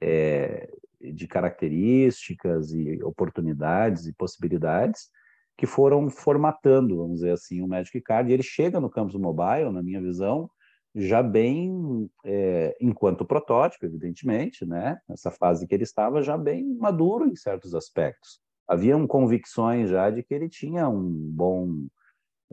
[0.00, 5.10] é, de características e oportunidades e possibilidades
[5.54, 8.30] que foram formatando, vamos dizer assim, o Magic Card.
[8.30, 10.50] E ele chega no campus mobile, na minha visão,
[10.94, 14.98] já bem, é, enquanto protótipo, evidentemente, né?
[15.10, 18.40] Essa fase que ele estava já bem maduro em certos aspectos.
[18.66, 21.86] Haviam convicções já de que ele tinha um bom,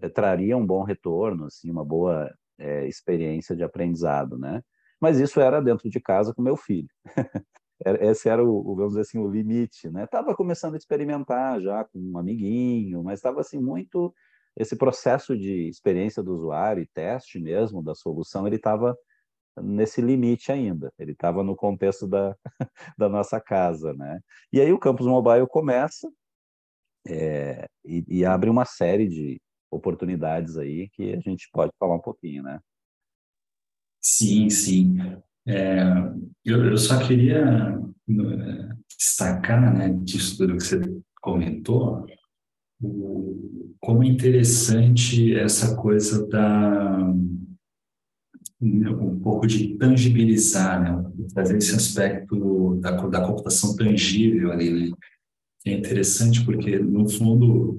[0.01, 4.61] é, traria um bom retorno, assim, uma boa é, experiência de aprendizado, né?
[4.99, 6.89] Mas isso era dentro de casa com meu filho.
[8.01, 10.07] esse era o, vamos dizer assim, o limite, né?
[10.07, 14.13] Tava começando a experimentar já com um amiguinho, mas estava assim muito
[14.55, 18.97] esse processo de experiência do usuário e teste mesmo da solução, ele estava
[19.61, 20.91] nesse limite ainda.
[20.97, 22.35] Ele estava no contexto da,
[22.97, 24.19] da nossa casa, né?
[24.51, 26.09] E aí o campus mobile começa
[27.07, 29.39] é, e, e abre uma série de
[29.71, 32.59] oportunidades aí que a gente pode falar um pouquinho, né?
[34.01, 34.97] Sim, sim.
[35.45, 35.81] É,
[36.45, 37.79] eu, eu, só queria
[38.97, 40.79] destacar, né, disso tudo que você
[41.21, 42.05] comentou,
[42.81, 47.13] o, como é interessante essa coisa da
[48.59, 54.95] um pouco de tangibilizar, né, trazer esse aspecto da, da computação tangível ali, né?
[55.65, 57.77] É interessante porque no fundo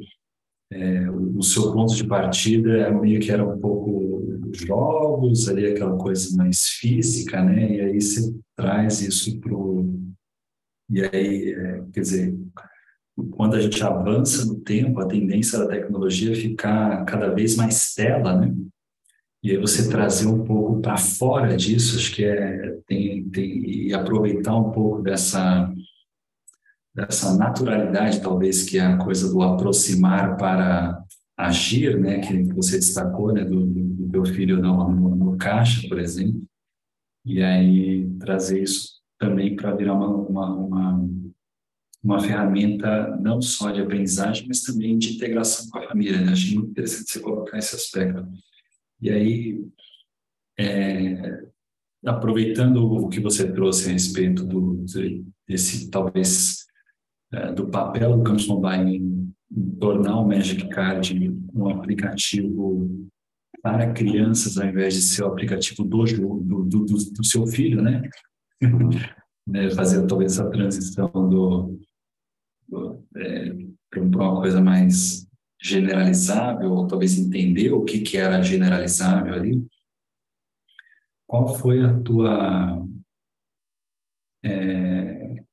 [0.70, 4.08] é, o, o seu ponto de partida é meio que era um pouco
[4.52, 7.76] jogos, ali aquela coisa mais física, né?
[7.76, 9.52] E aí você traz isso para
[10.90, 12.38] E aí, é, quer dizer,
[13.32, 17.94] quando a gente avança no tempo, a tendência da tecnologia é ficar cada vez mais
[17.94, 18.54] tela, né?
[19.42, 23.94] E aí você trazer um pouco para fora disso, acho que é tem, tem, e
[23.94, 25.72] aproveitar um pouco dessa
[26.98, 31.00] dessa naturalidade, talvez que é a coisa do aproximar para
[31.36, 36.00] agir, né, que você destacou, né, do, do, teu filho no, no, no, caixa, por
[36.00, 36.42] exemplo,
[37.24, 41.08] e aí trazer isso também para virar uma, uma, uma,
[42.02, 46.20] uma, ferramenta não só de aprendizagem, mas também de integração com a família.
[46.20, 46.32] Né?
[46.32, 48.26] Achei muito interessante você colocar esse aspecto.
[49.00, 49.64] E aí,
[50.58, 51.44] é,
[52.04, 54.84] aproveitando o que você trouxe a respeito do,
[55.46, 56.57] desse, talvez,
[57.32, 63.08] é, do papel do Campus Mobile em tornar o Magic Card um aplicativo
[63.62, 68.02] para crianças, ao invés de ser o aplicativo do, do, do, do seu filho, né?
[69.46, 69.70] né?
[69.70, 71.78] Fazer talvez a transição do,
[72.68, 73.52] do é,
[73.90, 75.26] para uma coisa mais
[75.60, 79.66] generalizável, ou talvez entender o que, que era generalizável ali.
[81.26, 82.86] Qual foi a tua.
[84.44, 85.44] É,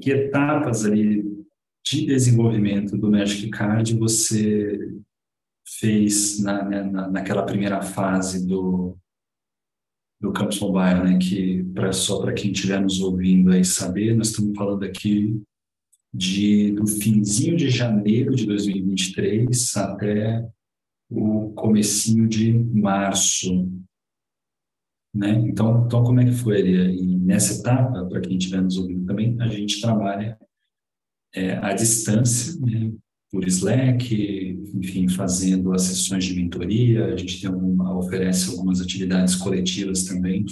[0.00, 1.24] que etapas ali
[1.84, 4.98] de desenvolvimento do Magic Card você
[5.78, 8.96] fez na, né, na, naquela primeira fase do,
[10.20, 11.18] do Campus Mobile, né?
[11.18, 15.40] Que pra, só para quem estiver nos ouvindo aí saber, nós estamos falando aqui
[16.12, 20.48] de do finzinho de janeiro de 2023 até
[21.10, 23.70] o comecinho de março,
[25.14, 25.32] né?
[25.48, 26.60] Então, então como é que foi?
[26.60, 30.38] E nessa etapa, para quem estiver nos ouvindo também, a gente trabalha
[31.34, 32.92] é, à distância, né?
[33.30, 34.14] por Slack,
[34.74, 40.46] enfim, fazendo as sessões de mentoria, a gente tem oferece algumas atividades coletivas também.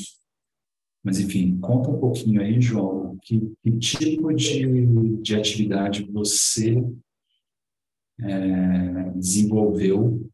[1.03, 6.85] Mas, enfim, conta um pouquinho aí, João, que, que tipo de, de atividade você
[8.21, 10.29] é, desenvolveu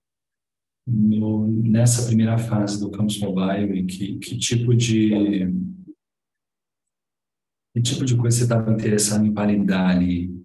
[0.87, 5.47] no, nessa primeira fase do Campus Mobile que, que tipo de
[7.75, 10.45] que tipo de coisa você estava interessado em validar ali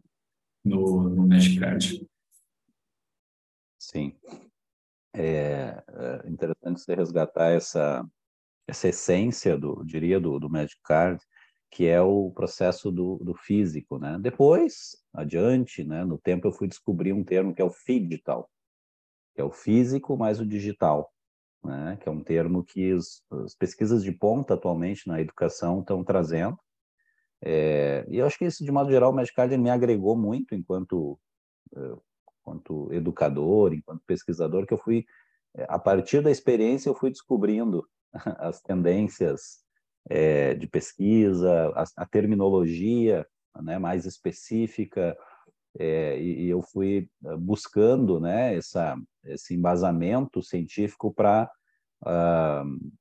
[0.63, 2.08] no, no Magic Card?
[3.78, 4.15] Sim.
[5.13, 5.84] É,
[6.24, 8.05] é interessante você resgatar essa,
[8.68, 11.22] essa essência, do, diria, do, do Magic Card,
[11.70, 14.18] que é o processo do, do físico, né?
[14.22, 18.49] Depois, adiante, né, no tempo eu fui descobrir um termo que é o digital,
[19.38, 21.14] que é o físico mais o digital,
[21.64, 21.96] né?
[22.02, 26.58] Que é um termo que os, as pesquisas de ponta atualmente na educação estão trazendo,
[27.40, 30.56] é, e eu acho que isso, de modo geral, o Magic Card me agregou muito
[30.56, 31.20] enquanto,
[31.76, 31.80] é,
[32.42, 35.06] enquanto educador, enquanto pesquisador, que eu fui,
[35.56, 37.88] é, a partir da experiência, eu fui descobrindo
[38.40, 39.60] as tendências
[40.10, 43.24] é, de pesquisa, a, a terminologia
[43.62, 45.16] né, mais específica,
[45.80, 51.49] é, e, e, eu fui ah, buscando né, essa, esse embasamento científico para,
[52.03, 52.91] uh,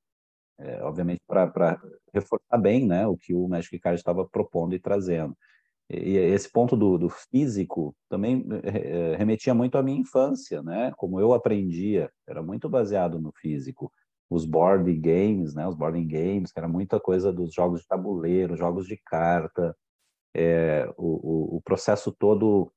[0.59, 1.81] é, obviamente, para
[2.13, 5.37] reforçar bem né, o que o Magic Card estava propondo e trazendo.
[5.89, 10.93] E esse ponto do, do físico também é, remetia muito à minha infância, né?
[10.97, 13.93] Como eu aprendia, era muito baseado no físico.
[14.29, 15.67] Os board games, né?
[15.69, 19.77] Os boarding games, que era muita coisa dos jogos de tabuleiro, jogos de carta,
[20.39, 22.71] é, o, o, processo todo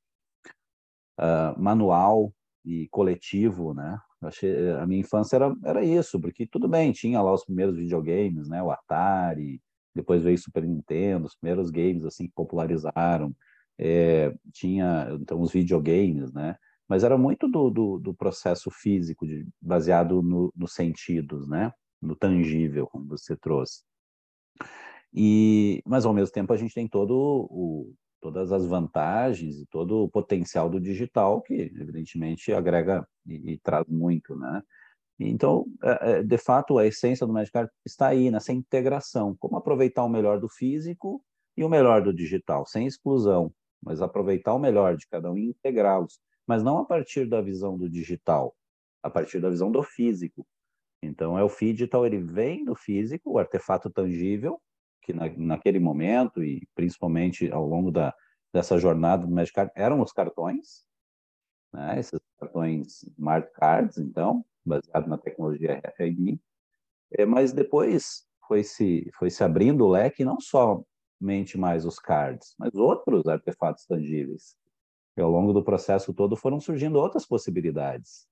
[1.18, 2.32] uh, manual
[2.64, 4.00] e coletivo, né?
[4.22, 8.48] Achei, a minha infância era, era isso, porque tudo bem, tinha lá os primeiros videogames,
[8.48, 8.62] né?
[8.62, 9.60] O Atari,
[9.94, 13.34] depois veio Super Nintendo, os primeiros games assim que popularizaram,
[13.78, 16.56] é, tinha então os videogames, né?
[16.88, 21.72] Mas era muito do, do, do processo físico, de, baseado no, nos sentidos, né?
[22.00, 23.82] No tangível, como você trouxe.
[25.12, 27.14] E, mas ao mesmo tempo a gente tem todo
[27.50, 33.58] o, todas as vantagens e todo o potencial do digital que evidentemente agrega e, e
[33.58, 34.62] traz muito, né?
[35.18, 37.52] Então, é, é, de fato, a essência do Magic
[37.84, 39.36] está aí, nessa integração.
[39.38, 41.22] Como aproveitar o melhor do físico
[41.56, 43.52] e o melhor do digital, sem exclusão,
[43.82, 46.18] mas aproveitar o melhor de cada um e integrá-los.
[46.46, 48.56] Mas não a partir da visão do digital,
[49.02, 50.46] a partir da visão do físico.
[51.02, 54.58] Então, é o digital, ele vem do físico, o artefato tangível,
[55.02, 58.14] que na, naquele momento, e principalmente ao longo da,
[58.52, 60.84] dessa jornada do Magic Card, eram os cartões,
[61.72, 61.98] né?
[61.98, 66.40] esses cartões smart cards, então, baseado na tecnologia RFID,
[67.12, 72.54] é, mas depois foi se, foi se abrindo o leque, não somente mais os cards,
[72.58, 74.56] mas outros artefatos tangíveis.
[75.16, 78.26] E ao longo do processo todo foram surgindo outras possibilidades.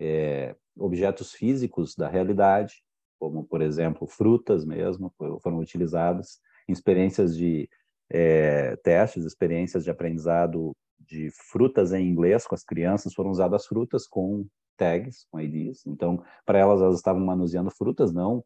[0.00, 2.83] É, objetos físicos da realidade,
[3.24, 5.10] como, por exemplo, frutas mesmo,
[5.42, 7.68] foram utilizadas em experiências de
[8.10, 14.06] é, testes, experiências de aprendizado de frutas em inglês com as crianças, foram usadas frutas
[14.06, 14.46] com
[14.76, 15.86] tags, com IDs.
[15.86, 18.44] Então, para elas, elas estavam manuseando frutas, não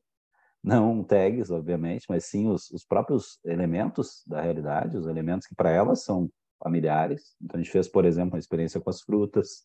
[0.62, 5.70] não tags, obviamente, mas sim os, os próprios elementos da realidade, os elementos que para
[5.70, 6.28] elas são
[6.62, 7.36] familiares.
[7.40, 9.64] Então, a gente fez, por exemplo, uma experiência com as frutas,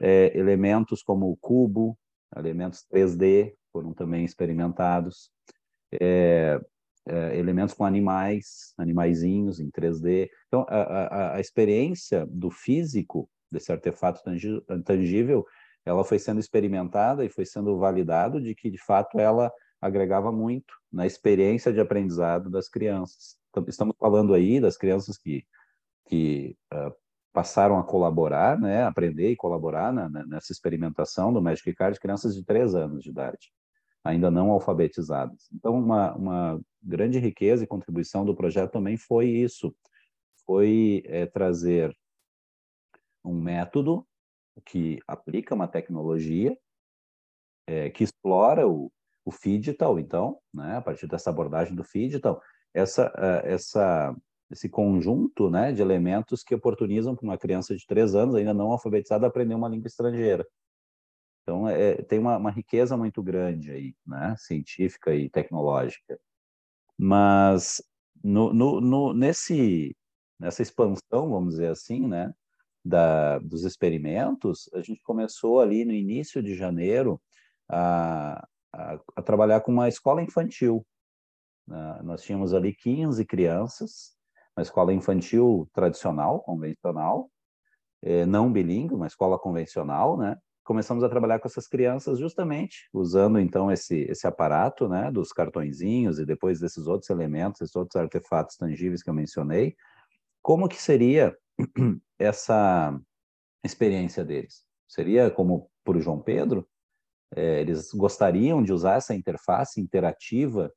[0.00, 1.98] é, elementos como o cubo,
[2.36, 5.30] elementos 3D foram também experimentados,
[6.00, 6.60] é,
[7.06, 10.28] é, elementos com animais, animaizinhos em 3D.
[10.46, 14.20] Então, a, a, a experiência do físico desse artefato
[14.84, 15.44] tangível
[15.84, 20.72] ela foi sendo experimentada e foi sendo validado de que, de fato, ela agregava muito
[20.92, 23.36] na experiência de aprendizado das crianças.
[23.50, 25.44] Então, estamos falando aí das crianças que,
[26.06, 26.94] que uh,
[27.32, 32.44] passaram a colaborar, né, aprender e colaborar na, nessa experimentação do Magic Card, crianças de
[32.44, 33.52] três anos de idade,
[34.04, 35.48] ainda não alfabetizadas.
[35.52, 39.74] Então, uma, uma grande riqueza e contribuição do projeto também foi isso,
[40.44, 41.96] foi é, trazer
[43.24, 44.06] um método
[44.66, 46.56] que aplica uma tecnologia
[47.66, 48.92] é, que explora o,
[49.24, 52.42] o Fidital, então, né, a partir dessa abordagem do Fidital,
[52.74, 53.12] essa,
[53.44, 54.16] essa,
[54.50, 58.72] esse conjunto né, de elementos que oportunizam para uma criança de três anos, ainda não
[58.72, 60.46] alfabetizada, aprender uma língua estrangeira.
[61.42, 66.18] Então, é, tem uma, uma, riqueza muito grande aí, né, científica e tecnológica.
[66.96, 67.82] Mas,
[68.22, 69.96] no, no, no, nesse,
[70.38, 72.32] nessa expansão, vamos dizer assim, né,
[72.84, 77.20] da, dos experimentos, a gente começou ali no início de janeiro
[77.68, 80.86] a, a, a trabalhar com uma escola infantil.
[81.68, 84.16] Uh, nós tínhamos ali 15 crianças,
[84.56, 87.30] uma escola infantil tradicional, convencional,
[88.02, 90.36] eh, não bilíngue, uma escola convencional, né?
[90.64, 96.18] Começamos a trabalhar com essas crianças justamente usando então esse esse aparato, né, dos cartõezinhos
[96.18, 99.74] e depois desses outros elementos, esses outros artefatos tangíveis que eu mencionei,
[100.42, 101.36] como que seria
[102.18, 102.98] essa
[103.64, 104.64] experiência deles?
[104.88, 106.68] Seria como o João Pedro?
[107.34, 110.72] É, eles gostariam de usar essa interface interativa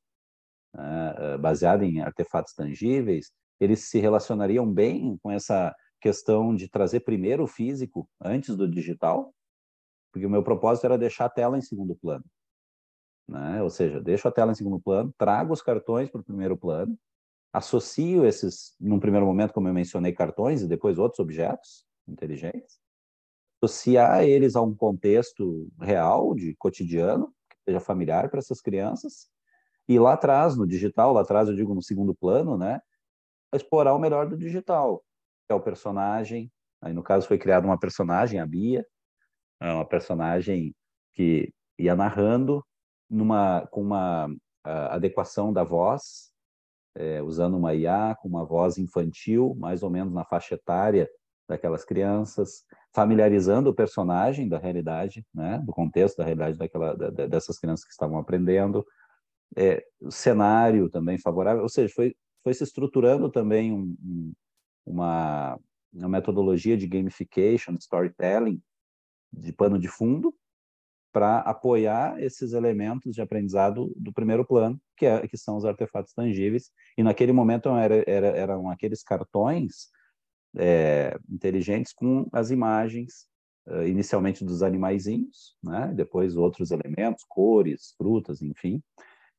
[0.74, 3.30] uh, baseada em artefatos tangíveis?
[3.60, 9.34] Eles se relacionariam bem com essa questão de trazer primeiro o físico antes do digital?
[10.16, 12.24] Porque o meu propósito era deixar a tela em segundo plano.
[13.28, 13.62] Né?
[13.62, 16.98] Ou seja, deixo a tela em segundo plano, trago os cartões para o primeiro plano,
[17.52, 22.78] associo esses, num primeiro momento, como eu mencionei, cartões e depois outros objetos inteligentes,
[23.62, 29.28] associar eles a um contexto real, de cotidiano, que seja familiar para essas crianças,
[29.86, 32.80] e lá atrás, no digital, lá atrás eu digo no segundo plano, né,
[33.54, 35.04] explorar o melhor do digital,
[35.46, 36.50] que é o personagem,
[36.80, 38.82] aí no caso foi criada uma personagem, a Bia,
[39.60, 40.74] é uma personagem
[41.14, 42.64] que ia narrando
[43.08, 44.28] numa com uma
[44.64, 46.32] adequação da voz,
[46.96, 51.08] é, usando uma IA com uma voz infantil, mais ou menos na faixa etária
[51.48, 57.58] daquelas crianças, familiarizando o personagem da realidade, né, do contexto da realidade daquela, da, dessas
[57.58, 58.84] crianças que estavam aprendendo,
[59.56, 64.32] é, o cenário também favorável, ou seja, foi, foi se estruturando também um, um,
[64.84, 65.58] uma,
[65.92, 68.60] uma metodologia de gamification, storytelling,
[69.36, 70.34] de pano de fundo,
[71.12, 76.12] para apoiar esses elementos de aprendizado do primeiro plano, que, é, que são os artefatos
[76.12, 76.70] tangíveis.
[76.96, 79.88] E naquele momento era, era, eram aqueles cartões
[80.56, 83.26] é, inteligentes com as imagens,
[83.66, 85.92] uh, inicialmente dos animaizinhos, né?
[85.94, 88.82] depois outros elementos, cores, frutas, enfim.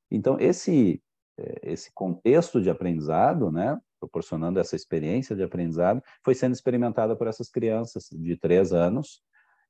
[0.10, 1.02] Então, esse,
[1.38, 3.80] é, esse contexto de aprendizado, né?
[4.00, 9.22] proporcionando essa experiência de aprendizado, foi sendo experimentada por essas crianças de três anos,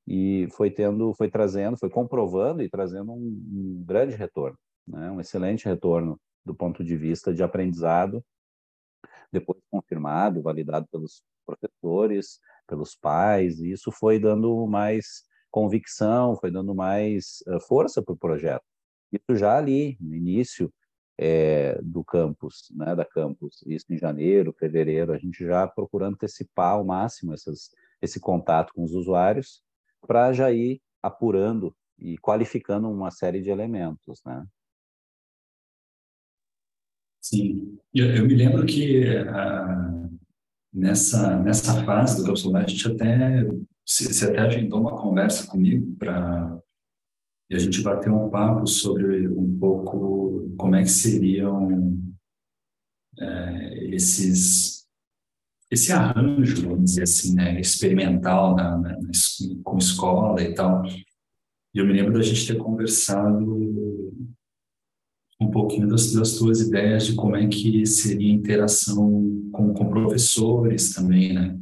[0.07, 5.11] e foi tendo, foi trazendo, foi comprovando e trazendo um, um grande retorno, né?
[5.11, 8.23] um excelente retorno do ponto de vista de aprendizado,
[9.31, 16.73] depois confirmado, validado pelos professores, pelos pais, e isso foi dando mais convicção, foi dando
[16.73, 18.63] mais uh, força para o projeto.
[19.11, 20.71] Isso já ali, no início
[21.17, 26.73] é, do campus, né, da campus, isso em janeiro, fevereiro, a gente já procurando antecipar
[26.73, 27.69] ao máximo essas,
[28.01, 29.63] esse contato com os usuários,
[30.07, 34.45] para já ir apurando e qualificando uma série de elementos, né?
[37.21, 40.17] Sim, eu, eu me lembro que uh,
[40.73, 43.45] nessa nessa fase do Capsular a gente até
[43.85, 46.57] se, até agendou uma conversa comigo para
[47.49, 51.97] e a gente bateu um papo sobre um pouco como é que seriam
[53.19, 54.76] é, esses
[55.69, 58.97] esse arranjo, vamos dizer assim, né, experimental na, na,
[59.63, 60.85] com escola e tal.
[60.85, 63.45] E eu me lembro da gente ter conversado
[65.39, 69.89] um pouquinho das, das tuas ideias de como é que seria a interação com, com
[69.89, 71.59] professores também, né?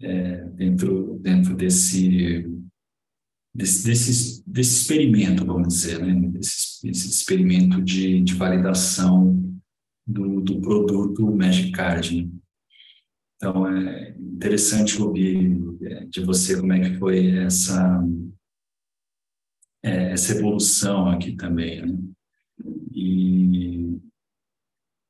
[0.00, 2.48] É, dentro, dentro desse,
[3.52, 6.14] desse, desse, desse experimento, vamos dizer, né?
[6.30, 9.36] Desse, desse experimento de, de validação
[10.06, 12.24] do, do produto Magic Card.
[12.24, 12.30] Né?
[13.38, 18.04] Então, é interessante ouvir é, de você como é que foi essa,
[19.80, 21.86] é, essa evolução aqui também.
[21.86, 21.98] Né?
[22.92, 24.00] E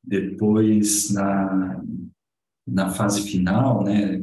[0.04, 1.82] depois, na,
[2.66, 4.18] na fase final, né?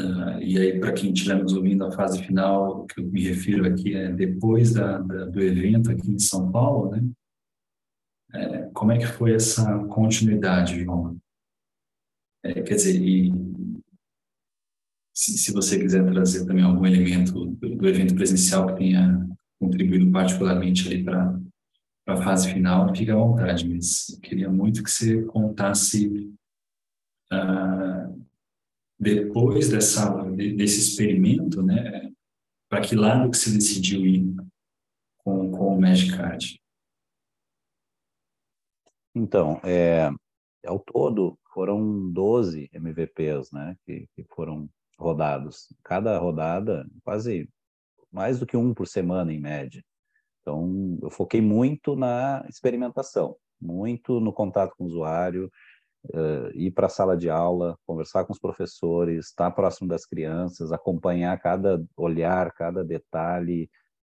[0.00, 3.66] Uh, e aí, para quem estiver nos ouvindo, a fase final que eu me refiro
[3.66, 7.02] aqui é depois da, da do evento aqui em São Paulo, né?
[8.34, 11.18] É, como é que foi essa continuidade, João?
[12.44, 13.32] É, quer dizer, e
[15.12, 19.28] se, se, você quiser trazer também algum elemento do, do, evento presencial que tenha
[19.60, 21.36] contribuído particularmente ali para
[22.06, 26.32] a fase final, fique à vontade, mas eu queria muito que você contasse
[27.32, 28.26] uh,
[28.98, 32.12] depois dessa, desse experimento, né,
[32.70, 34.34] para que lado que você decidiu ir
[35.18, 36.60] com, com o Magic Card?
[39.14, 40.10] Então, é,
[40.64, 45.66] ao todo, foram 12 MVPs, né, que, que foram rodados.
[45.82, 47.50] Cada rodada, quase
[48.12, 49.82] mais do que um por semana, em média.
[50.40, 55.50] Então, eu foquei muito na experimentação, muito no contato com o usuário,
[56.14, 60.70] uh, ir para a sala de aula, conversar com os professores, estar próximo das crianças,
[60.70, 63.68] acompanhar cada olhar, cada detalhe,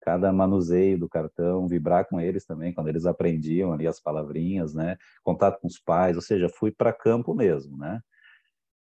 [0.04, 4.98] cada manuseio do cartão, vibrar com eles também, quando eles aprendiam ali as palavrinhas, né?
[5.22, 8.00] Contato com os pais, ou seja, fui para campo mesmo, né?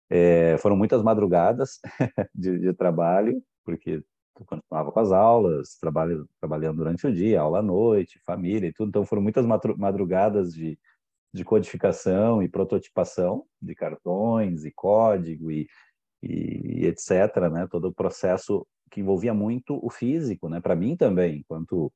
[0.09, 1.79] É, foram muitas madrugadas
[2.33, 4.03] de, de, trabalho, porque
[4.39, 8.73] eu continuava com as aulas, trabalho, trabalhando durante o dia, aula à noite, família e
[8.73, 9.45] tudo, então foram muitas
[9.77, 10.77] madrugadas de,
[11.31, 15.67] de codificação e prototipação de cartões e código e,
[16.23, 17.11] e, e etc,
[17.51, 17.67] né?
[17.69, 20.59] Todo o processo que envolvia muito o físico, né?
[20.61, 21.91] Para mim também, enquanto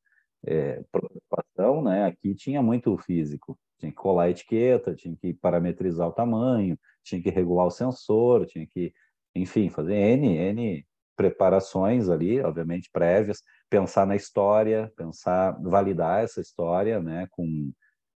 [0.46, 2.06] é, preocupação, né?
[2.06, 6.78] Aqui tinha muito o físico, tinha que colar a etiqueta, tinha que parametrizar o tamanho,
[7.04, 8.94] tinha que regular o sensor, tinha que,
[9.36, 10.86] enfim, fazer n n
[11.16, 17.28] preparações ali, obviamente prévias, pensar na história, pensar, validar essa história, né?
[17.32, 17.72] Com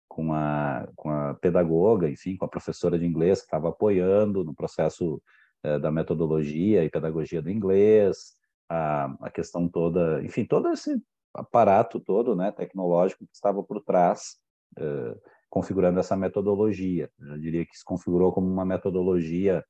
[0.10, 4.54] com a, com a pedagoga, enfim, com a professora de inglês que estava apoiando no
[4.56, 5.22] processo
[5.64, 8.36] é, da metodologia e pedagogia do inglês,
[8.70, 11.02] a, a questão toda, enfim, todo esse
[11.34, 14.38] aparato todo, né, tecnológico que estava por trás,
[14.78, 17.10] uh, configurando essa metodologia.
[17.20, 19.64] Eu diria que se configurou como uma metodologia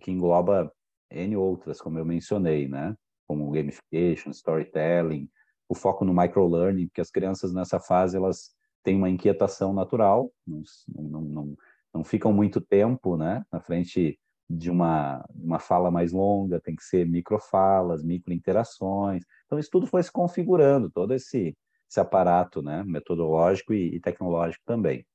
[0.00, 0.72] que engloba
[1.10, 5.28] N outras, como eu mencionei, né, como gamification, storytelling,
[5.68, 10.62] o foco no microlearning, porque as crianças nessa fase, elas têm uma inquietação natural, não,
[10.88, 11.56] não, não,
[11.94, 14.18] não ficam muito tempo né, na frente
[14.54, 19.24] de uma, uma fala mais longa, tem que ser microfalas, microinterações.
[19.46, 21.56] Então, isso tudo foi se configurando, todo esse,
[21.90, 25.06] esse aparato né, metodológico e, e tecnológico também.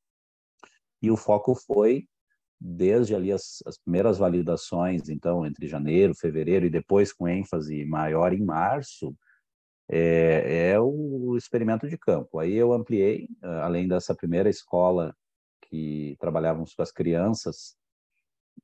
[1.02, 2.08] E o foco foi,
[2.60, 8.34] desde ali as, as primeiras validações, então, entre janeiro, fevereiro e depois com ênfase maior
[8.34, 9.16] em março,
[9.88, 12.40] é, é, o experimento de campo.
[12.40, 13.30] Aí eu ampliei,
[13.62, 15.16] além dessa primeira escola
[15.62, 17.77] que trabalhávamos com as crianças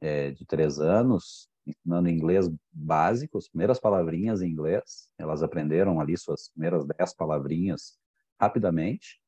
[0.02, 5.10] é, de três anos, ensinando inglês básico, as primeiras palavrinhas em inglês.
[5.18, 7.98] Elas aprenderam ali suas primeiras dez palavrinhas
[8.40, 9.22] rapidamente,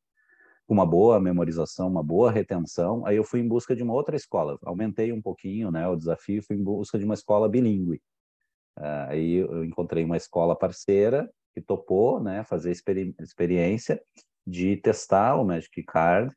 [0.67, 3.05] com uma boa memorização, uma boa retenção.
[3.05, 6.43] Aí eu fui em busca de uma outra escola, aumentei um pouquinho né, o desafio,
[6.43, 8.01] fui em busca de uma escola bilíngue.
[8.77, 14.01] Uh, aí eu encontrei uma escola parceira que topou né, fazer experi experiência
[14.45, 16.35] de testar o Magic Card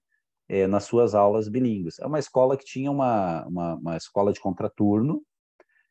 [0.48, 1.98] é, nas suas aulas bilíngues.
[1.98, 5.22] É uma escola que tinha uma, uma, uma, escola de contraturno,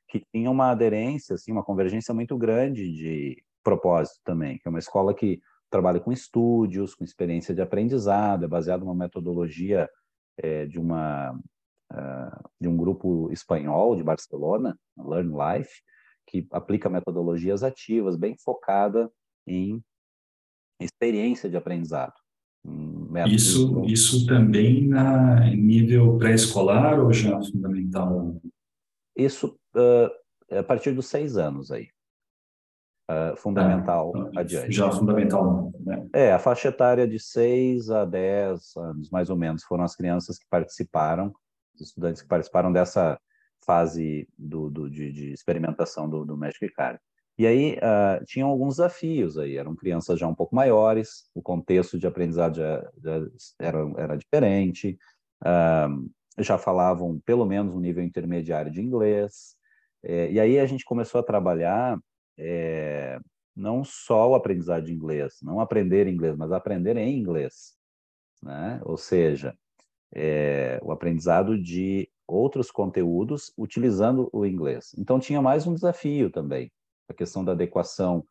[0.08, 4.80] que tinha uma aderência, assim, uma convergência muito grande de propósito também, que é uma
[4.80, 5.39] escola que
[5.70, 9.89] trabalha com estúdios, com experiência de aprendizado, é baseada numa metodologia
[10.38, 11.38] é, de uma
[11.91, 15.82] uh, de um grupo espanhol de Barcelona, Learn Life,
[16.26, 19.12] que aplica metodologias ativas, bem focada
[19.45, 19.84] em
[20.80, 22.14] experiência de aprendizado.
[23.26, 28.39] Isso, isso também na nível pré-escolar ou já fundamental?
[29.15, 31.89] Isso uh, a partir dos seis anos aí.
[33.09, 34.72] Uh, fundamental ah, adiante.
[34.74, 35.72] Já fundamental.
[35.80, 36.05] Né?
[36.13, 40.38] É, a faixa etária de 6 a 10 anos, mais ou menos, foram as crianças
[40.38, 41.34] que participaram,
[41.74, 43.18] os estudantes que participaram dessa
[43.65, 46.99] fase do, do de, de, experimentação do, do Magic Card.
[47.38, 51.99] E aí uh, tinham alguns desafios aí, eram crianças já um pouco maiores, o contexto
[51.99, 53.27] de aprendizado já, já
[53.59, 54.97] era, era diferente,
[55.43, 56.09] uh,
[56.39, 59.57] já falavam pelo menos um nível intermediário de inglês,
[60.03, 61.99] é, e aí a gente começou a trabalhar
[62.38, 63.19] é,
[63.55, 67.75] não só o aprendizado de inglês, não aprender inglês, mas aprender em inglês,
[68.41, 68.79] né?
[68.85, 69.55] ou seja,
[70.13, 74.93] é, o aprendizado de outros conteúdos utilizando o inglês.
[74.97, 76.71] Então tinha mais um desafio também,
[77.10, 78.26] a questão da adequação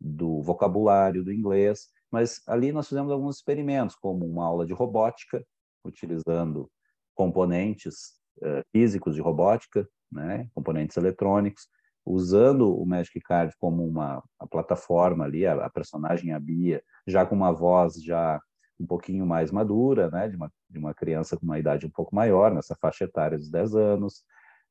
[0.00, 5.44] do vocabulário do inglês, mas ali nós fizemos alguns experimentos, como uma aula de robótica,
[5.84, 6.70] utilizando
[7.14, 11.68] componentes uh, físicos de robótica, né, componentes eletrônicos,
[12.04, 17.34] usando o Magic Card como uma plataforma ali, a, a, personagem a Bia, já com
[17.34, 18.40] uma voz já
[18.78, 22.14] um pouquinho mais madura, né, de uma, de uma criança com uma idade um pouco
[22.14, 24.24] maior, nessa faixa etária dos 10 anos,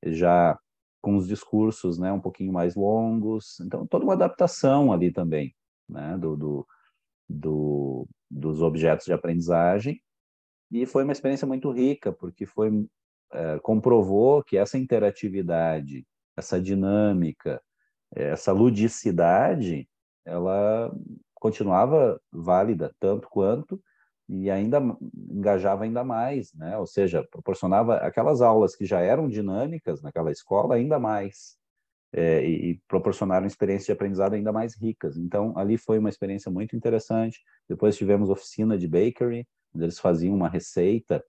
[0.03, 0.59] já
[1.01, 3.59] com os discursos né, um pouquinho mais longos.
[3.61, 5.53] Então, toda uma adaptação ali também
[5.89, 6.67] né, do, do,
[7.27, 10.01] do, dos objetos de aprendizagem.
[10.71, 12.71] E foi uma experiência muito rica, porque foi
[13.33, 16.05] é, comprovou que essa interatividade,
[16.37, 17.61] essa dinâmica,
[18.13, 19.87] essa ludicidade,
[20.25, 20.93] ela
[21.33, 23.81] continuava válida tanto quanto
[24.31, 24.79] e ainda
[25.29, 26.77] engajava ainda mais, né?
[26.77, 31.57] Ou seja, proporcionava aquelas aulas que já eram dinâmicas naquela escola ainda mais
[32.13, 35.17] é, e, e, proporcionaram experiências de aprendizado ainda mais ricas.
[35.17, 37.41] Então, ali foi uma experiência muito interessante.
[37.67, 41.21] Depois tivemos oficina de bakery, onde eles faziam uma receita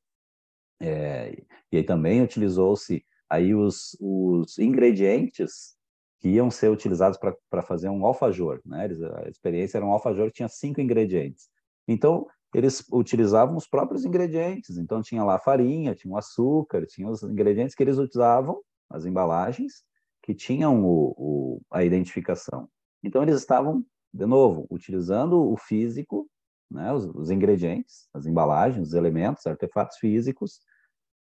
[0.80, 1.40] é,
[1.70, 5.76] e aí também utilizou-se aí os, os ingredientes
[6.20, 8.84] que iam ser utilizados para fazer um alfajor, né?
[8.84, 11.48] Eles, a experiência era um alfajor que tinha cinco ingredientes.
[11.86, 12.26] Então,
[12.58, 14.76] eles utilizavam os próprios ingredientes.
[14.76, 19.82] Então, tinha lá farinha, tinha o açúcar, tinha os ingredientes que eles utilizavam, as embalagens,
[20.22, 22.68] que tinham o, o, a identificação.
[23.02, 26.28] Então, eles estavam, de novo, utilizando o físico,
[26.70, 30.60] né, os, os ingredientes, as embalagens, os elementos, artefatos físicos,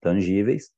[0.02, 0.72] tangíveis,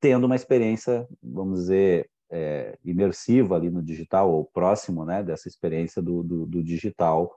[0.00, 6.02] tendo uma experiência, vamos dizer, é, imersiva ali no digital, ou próximo né, dessa experiência
[6.02, 7.34] do, do, do digital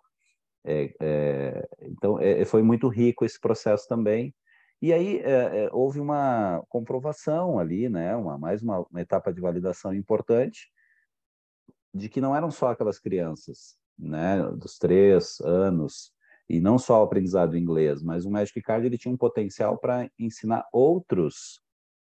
[0.66, 4.34] é, é, então, é, foi muito rico esse processo também.
[4.82, 9.41] E aí é, é, houve uma comprovação ali, né, uma, mais uma, uma, etapa de
[9.41, 10.72] validação importante,
[11.93, 16.12] de que não eram só aquelas crianças, né, dos três anos,
[16.47, 19.78] e não só o aprendizado em inglês, mas o Magic Card ele tinha um potencial
[19.78, 21.60] para ensinar outros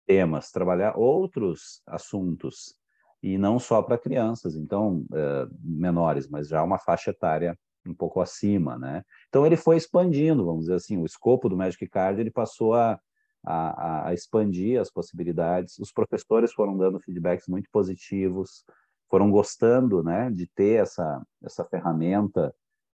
[0.06, 2.76] temas, trabalhar outros assuntos,
[3.24, 7.58] e não só para crianças, então, é, menores, mas já uma faixa etária
[7.92, 9.04] um pouco acima, né?
[9.28, 13.00] Então ele foi expandindo, vamos dizer assim, o escopo do Magic Card ele passou a,
[13.46, 15.78] a, a expandir as possibilidades.
[15.80, 18.64] Os professores foram dando feedbacks muito positivos,
[19.10, 22.54] foram gostando, né, de ter essa essa ferramenta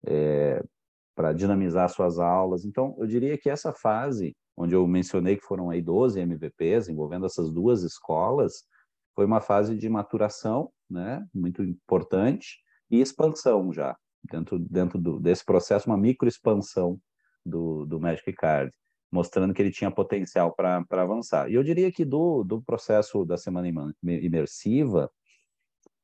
[0.05, 0.63] é,
[1.15, 2.65] para dinamizar suas aulas.
[2.65, 7.25] Então, eu diria que essa fase, onde eu mencionei que foram aí 12 MVPs envolvendo
[7.25, 8.63] essas duas escolas,
[9.15, 15.45] foi uma fase de maturação, né, muito importante, e expansão já, dentro, dentro do, desse
[15.45, 16.99] processo, uma microexpansão
[17.45, 18.71] do, do Magic Card,
[19.11, 21.49] mostrando que ele tinha potencial para avançar.
[21.49, 23.67] E eu diria que do, do processo da semana
[24.03, 25.11] imersiva,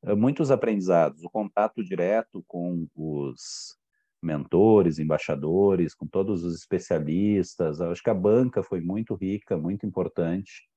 [0.03, 3.77] eh, muitos aprendizados, o contato direto com os
[4.21, 7.79] mentores, embaixadores, com todos os especialistas.
[7.81, 10.67] Acho que a banca foi muito rica, muito importante.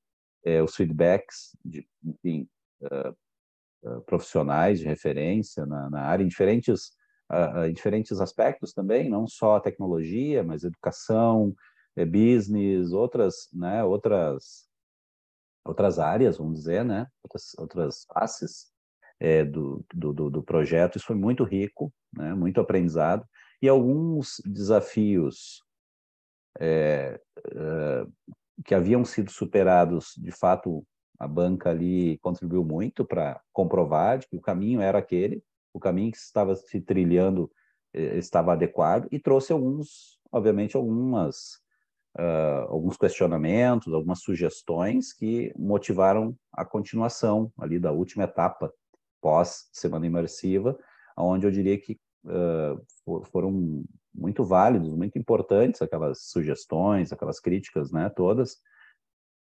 [0.44, 2.48] É, os feedbacks de enfim,
[2.82, 3.14] uh,
[3.84, 6.92] uh, profissionais de referência na, na área, em diferentes,
[7.68, 11.54] em diferentes aspectos também, não só a tecnologia, mas educação,
[11.96, 14.68] é, business, outras, né, outras,
[15.64, 18.72] outras áreas, vamos dizer, né, outras, outras faces
[19.20, 20.96] é, do, do, do projeto.
[20.96, 23.24] Isso foi muito rico, né, muito aprendizado
[23.62, 25.62] e alguns desafios
[26.58, 28.06] é, é,
[28.64, 30.84] que haviam sido superados, de fato,
[31.18, 36.12] a banca ali contribuiu muito para comprovar de que o caminho era aquele, o caminho
[36.12, 37.50] que estava se trilhando
[37.92, 41.60] é, estava adequado e trouxe alguns, obviamente, algumas
[42.18, 48.72] uh, alguns questionamentos, algumas sugestões que motivaram a continuação ali da última etapa
[49.20, 50.78] pós semana imersiva,
[51.16, 58.10] onde eu diria que uh, foram muito válidos, muito importantes aquelas sugestões, aquelas críticas, né,
[58.10, 58.58] todas,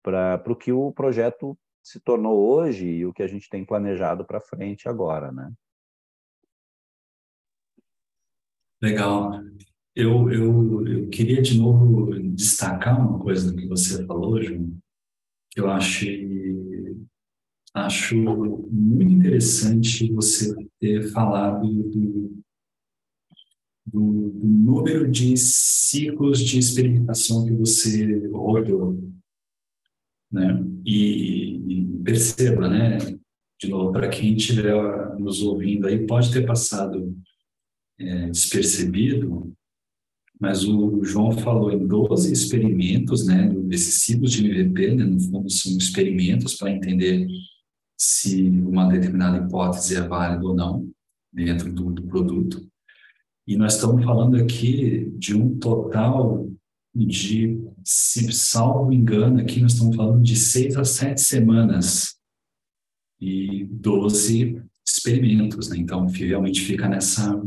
[0.04, 4.26] para o que o projeto se tornou hoje e o que a gente tem planejado
[4.26, 5.52] para frente agora, né?
[8.82, 9.44] Legal.
[9.96, 14.76] Eu, eu, eu queria de novo destacar uma coisa que você falou, João,
[15.52, 16.32] que eu achei
[17.74, 22.44] acho muito interessante você ter falado do, do,
[23.86, 29.00] do, número de ciclos de experimentação que você rodou,
[30.32, 30.66] né?
[30.86, 32.98] E, e perceba, né?
[33.60, 34.74] De novo, para quem estiver
[35.18, 37.16] nos ouvindo aí, pode ter passado
[38.02, 39.54] é, despercebido,
[40.40, 43.48] mas o João falou em 12 experimentos, né?
[43.48, 45.04] Desses ciclos de MVP, né?
[45.06, 47.28] No fundo, são experimentos para entender
[47.96, 50.90] se uma determinada hipótese é válida ou não
[51.32, 52.68] dentro do, do produto.
[53.48, 56.50] E nós estamos falando aqui de um total
[56.96, 62.16] de, se salvo engano, aqui nós estamos falando de seis a sete semanas
[63.20, 65.78] e 12 experimentos, né?
[65.78, 67.40] Então, realmente fica nessa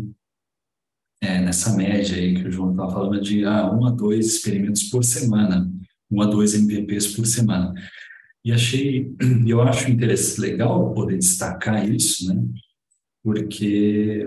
[1.25, 4.85] é, nessa média aí que o João estava falando de ah, um a dois experimentos
[4.85, 5.71] por semana,
[6.11, 7.73] um a dois MVPs por semana.
[8.45, 9.15] E achei,
[9.47, 12.45] eu acho interessante, legal poder destacar isso, né?
[13.23, 14.27] Porque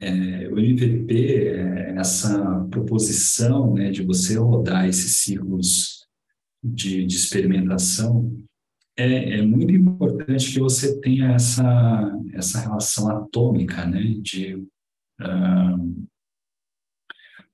[0.00, 6.06] é, o MVP, é essa proposição né, de você rodar esses ciclos
[6.62, 8.32] de, de experimentação,
[8.96, 14.56] é, é, muito importante que você tenha essa, essa relação atômica, né, de,
[15.20, 16.06] uh,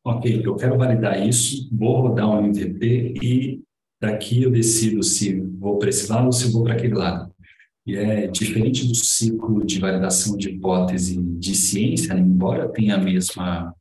[0.07, 3.61] ok, eu quero validar isso, vou rodar um MVP e
[4.01, 7.35] daqui eu decido se vou para esse lado ou se vou para aquele lado.
[7.85, 12.21] E é diferente do ciclo de validação de hipótese de ciência, né?
[12.21, 13.75] embora tenha a mesma,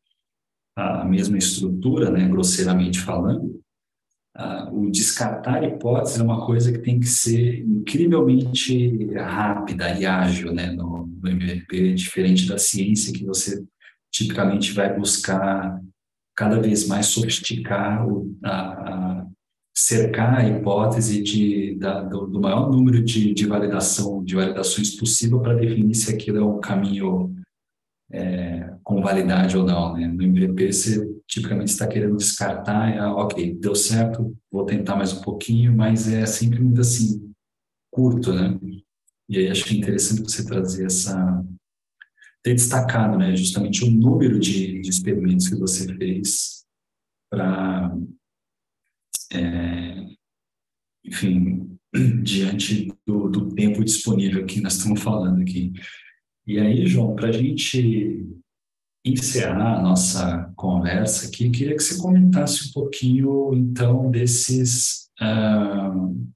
[0.76, 3.62] a mesma estrutura, né, grosseiramente falando,
[4.72, 10.72] o descartar hipóteses é uma coisa que tem que ser incrivelmente rápida e ágil né,
[10.72, 13.64] no, no MVP, diferente da ciência que você
[14.12, 15.80] tipicamente vai buscar
[16.36, 19.28] cada vez mais sofisticar o, a, a
[19.76, 25.42] cercar a hipótese de, da, do, do, maior número de, de validação, de validações possível
[25.42, 27.36] para definir se aquilo é um caminho
[28.12, 29.94] é, com validade ou não.
[29.94, 30.08] Né?
[30.08, 35.22] No MVP, você tipicamente está querendo descartar, é, ok, deu certo, vou tentar mais um
[35.22, 37.32] pouquinho, mas é sempre muito assim,
[37.92, 38.58] curto, né?
[39.28, 41.44] E aí acho que é interessante você trazer essa...
[42.46, 46.64] ter destacado, né, justamente o número de, de experimentos que você fez
[47.28, 47.92] para
[49.34, 50.06] é,
[51.04, 51.76] enfim,
[52.22, 55.74] diante do, do, tempo disponível que nós estamos falando aqui.
[56.46, 58.24] E aí, João, para a gente
[59.04, 66.32] encerrar a nossa conversa aqui, queria que você comentasse um pouquinho, então, desses, uh,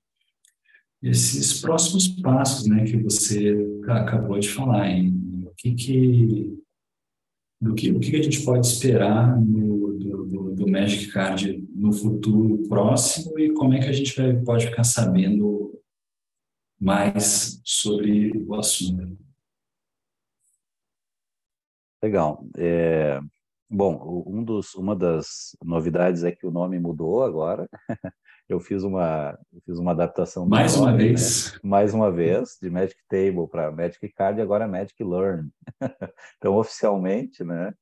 [1.03, 3.55] esses próximos passos né, que você
[3.87, 4.89] acabou de falar.
[4.89, 5.18] Hein?
[5.59, 6.63] Que, que,
[7.59, 11.91] do que, o que a gente pode esperar no, do, do, do Magic Card no
[11.91, 15.77] futuro próximo e como é que a gente vai, pode ficar sabendo
[16.79, 19.17] mais sobre o assunto.
[22.01, 22.47] Legal.
[22.57, 23.19] É,
[23.69, 27.69] bom, um dos, uma das novidades é que o nome mudou agora.
[28.49, 30.47] eu fiz uma, fiz uma adaptação.
[30.47, 31.03] Mais nome, uma né?
[31.05, 31.53] vez.
[31.53, 31.59] Né?
[31.63, 35.49] Mais uma vez, de Magic Table para Magic Card e agora Magic Learn.
[36.37, 37.73] então, oficialmente, né,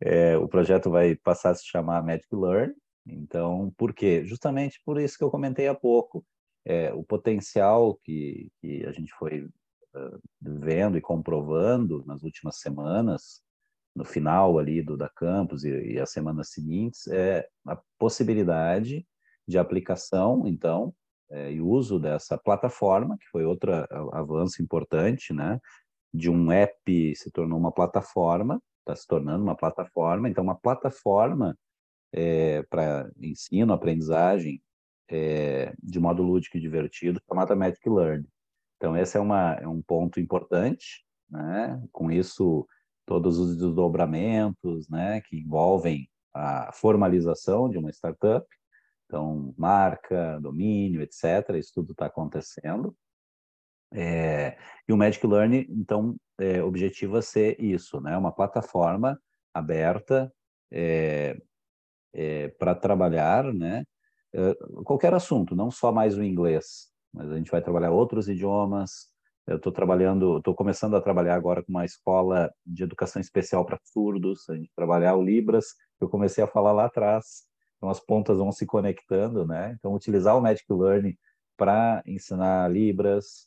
[0.00, 2.74] é, o projeto vai passar a se chamar Magic Learn.
[3.06, 4.24] Então, por quê?
[4.24, 6.24] Justamente por isso que eu comentei há pouco.
[6.64, 13.40] É, o potencial que, que a gente foi uh, vendo e comprovando nas últimas semanas,
[13.96, 19.06] no final ali do da campus e, e as semanas seguintes, é a possibilidade
[19.48, 20.94] de aplicação, então,
[21.30, 23.72] é, e uso dessa plataforma, que foi outro
[24.12, 25.58] avanço importante, né?
[26.12, 31.56] De um app se tornou uma plataforma, está se tornando uma plataforma, então, uma plataforma
[32.12, 34.62] é, para ensino, aprendizagem,
[35.08, 38.26] é, de modo lúdico e divertido, chamada Magic Learn.
[38.76, 41.82] Então, esse é, uma, é um ponto importante, né?
[41.92, 42.66] Com isso,
[43.06, 48.46] todos os desdobramentos, né, que envolvem a formalização de uma startup,
[49.06, 52.94] então, marca, domínio, etc., isso tudo está acontecendo.
[53.94, 58.16] É, e o Magic Learn, então, é, objetiva ser isso, né?
[58.16, 59.18] Uma plataforma
[59.54, 60.32] aberta
[60.70, 61.40] é,
[62.12, 63.84] é, para trabalhar, né?
[64.34, 64.54] É,
[64.84, 69.08] qualquer assunto, não só mais o inglês, mas a gente vai trabalhar outros idiomas.
[69.46, 73.78] Eu estou trabalhando, estou começando a trabalhar agora com uma escola de educação especial para
[73.84, 75.66] surdos, a gente trabalhar o Libras,
[76.00, 77.44] eu comecei a falar lá atrás.
[77.76, 79.76] Então as pontas vão se conectando, né?
[79.78, 81.16] Então utilizar o Magic Learning
[81.56, 83.46] para ensinar libras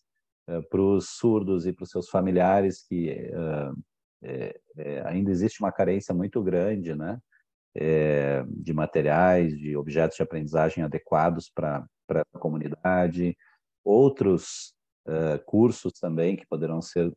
[0.49, 3.09] uh, para os surdos e para os seus familiares que
[4.21, 7.19] é, é, ainda existe uma carência muito grande, né?
[8.47, 13.37] De materiais, de objetos de aprendizagem adequados para a comunidade,
[13.83, 14.73] outros
[15.09, 17.11] uh, cursos também que poderão ser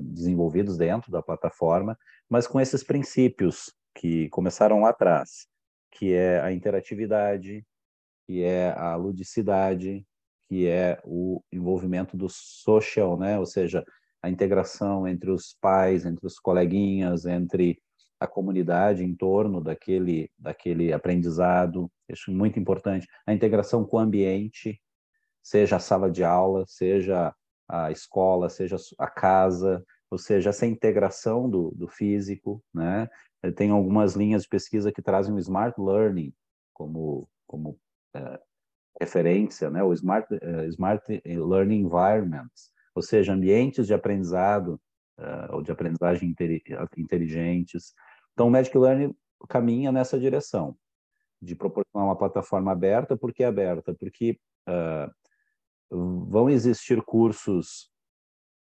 [0.00, 1.96] desenvolvidos dentro da plataforma,
[2.28, 5.46] mas com esses princípios que começaram lá atrás
[5.94, 7.64] que é a interatividade,
[8.26, 10.04] que é a ludicidade,
[10.48, 13.38] que é o envolvimento do social, né?
[13.38, 13.84] Ou seja,
[14.22, 17.78] a integração entre os pais, entre os coleguinhas, entre
[18.18, 23.06] a comunidade em torno daquele daquele aprendizado, acho muito importante.
[23.26, 24.80] A integração com o ambiente,
[25.44, 27.34] seja a sala de aula, seja
[27.68, 33.08] a escola, seja a casa, ou seja, essa integração do, do físico, né?
[33.56, 36.32] tem algumas linhas de pesquisa que trazem o Smart Learning
[36.72, 37.78] como, como
[38.14, 38.40] é,
[38.98, 39.82] referência, né?
[39.82, 44.80] o Smart, uh, Smart Learning Environments, ou seja, ambientes de aprendizado
[45.18, 46.34] uh, ou de aprendizagem
[46.96, 47.92] inteligentes.
[48.32, 49.14] Então, o Magic Learning
[49.48, 50.76] caminha nessa direção,
[51.42, 53.16] de proporcionar uma plataforma aberta.
[53.16, 53.94] Por que aberta?
[53.94, 54.38] Porque
[54.68, 55.12] uh,
[55.90, 57.90] vão existir cursos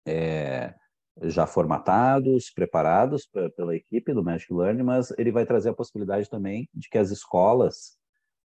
[0.06, 0.74] é,
[1.22, 6.28] já formatados, preparados pra, pela equipe do Magic Learning, mas ele vai trazer a possibilidade
[6.28, 7.96] também de que as escolas,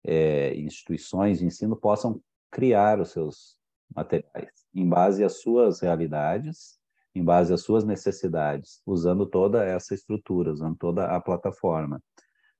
[0.03, 3.57] é, instituições de ensino possam criar os seus
[3.95, 6.79] materiais em base às suas realidades,
[7.13, 12.01] em base às suas necessidades, usando toda essa estrutura, usando toda a plataforma.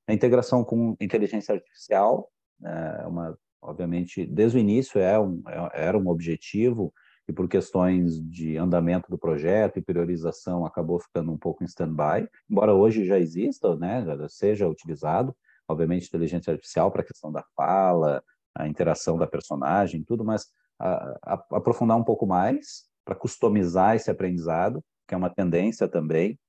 [0.08, 2.30] A integração com inteligência artificial,
[2.64, 6.94] é uma, obviamente, desde o início é um, é, era um objetivo
[7.28, 12.28] e por questões de andamento do projeto e priorização acabou ficando um pouco em stand-by,
[12.50, 15.36] embora hoje já exista, né, seja utilizado,
[15.68, 18.24] obviamente inteligência artificial para a questão da fala,
[18.56, 20.48] a interação da personagem, tudo, mas
[20.80, 26.40] a, a, aprofundar um pouco mais para customizar esse aprendizado, que é uma tendência também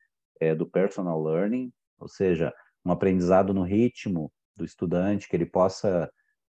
[0.41, 2.53] é, do personal learning, ou seja,
[2.85, 6.11] um aprendizado no ritmo do estudante, que ele possa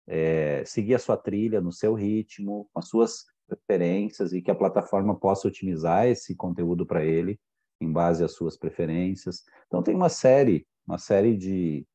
[0.06, 4.54] é, seguir a sua trilha no seu ritmo, com as suas preferências e que a
[4.54, 7.38] plataforma possa otimizar esse conteúdo para ele
[7.80, 9.44] em base às suas preferências.
[9.66, 11.86] Então tem uma série, uma série de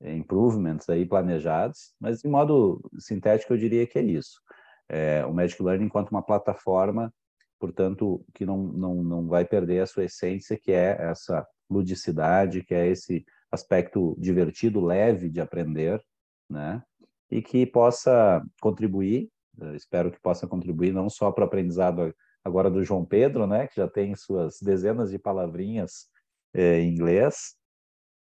[0.00, 4.40] é, improvements aí planejados, mas de modo sintético eu diria que é isso.
[4.88, 7.12] É, o Magic Learning enquanto uma plataforma,
[7.58, 12.74] portanto, que não, não, não vai perder a sua essência, que é essa ludicidade, que
[12.74, 16.00] é esse aspecto divertido, leve de aprender,
[16.48, 16.82] né?
[17.30, 19.30] E que possa contribuir
[19.74, 22.14] espero que possa contribuir não só para o aprendizado
[22.44, 26.08] agora do João Pedro, né, que já tem suas dezenas de palavrinhas
[26.54, 27.56] é, em inglês,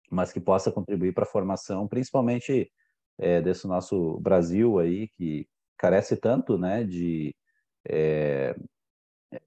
[0.10, 2.72] mas que possa contribuir para a formação, principalmente
[3.18, 7.36] é, desse nosso Brasil aí, que carece tanto né, de,
[7.88, 8.56] é,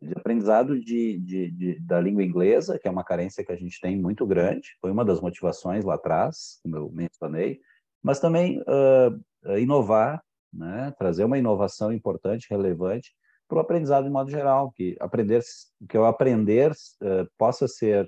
[0.03, 3.81] de aprendizado de, de, de, da língua inglesa, que é uma carência que a gente
[3.81, 7.61] tem muito grande, foi uma das motivações lá atrás, como eu mencionei,
[8.03, 9.25] mas também uh,
[9.59, 10.23] inovar
[10.53, 10.93] né?
[10.99, 13.15] trazer uma inovação importante, relevante
[13.49, 15.43] para o aprendizado de modo geral, que aprender,
[15.89, 18.05] que o aprender uh, possa ser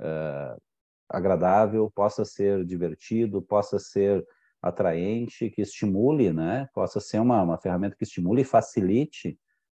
[0.00, 0.60] uh,
[1.08, 4.24] agradável, possa ser divertido, possa ser
[4.62, 6.68] atraente, que estimule, né?
[6.72, 9.38] Possa ser uma, uma ferramenta que estimule e facilite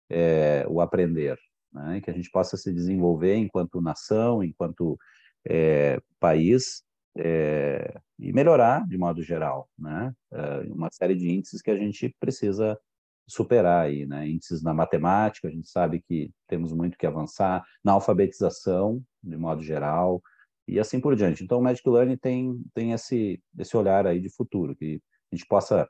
[0.09, 1.37] é, o aprender,
[1.73, 2.01] né?
[2.01, 4.97] Que a gente possa se desenvolver enquanto nação, enquanto
[5.47, 6.83] é, país
[7.17, 10.13] é, e melhorar de modo geral, né?
[10.31, 12.79] É, uma série de índices que a gente precisa
[13.27, 14.27] superar aí, né?
[14.27, 19.61] Índices na matemática, a gente sabe que temos muito que avançar, na alfabetização, de modo
[19.61, 20.21] geral,
[20.67, 21.43] e assim por diante.
[21.43, 25.01] Então, o Magic Learning tem, tem esse, esse olhar aí de futuro, que
[25.31, 25.87] a gente possa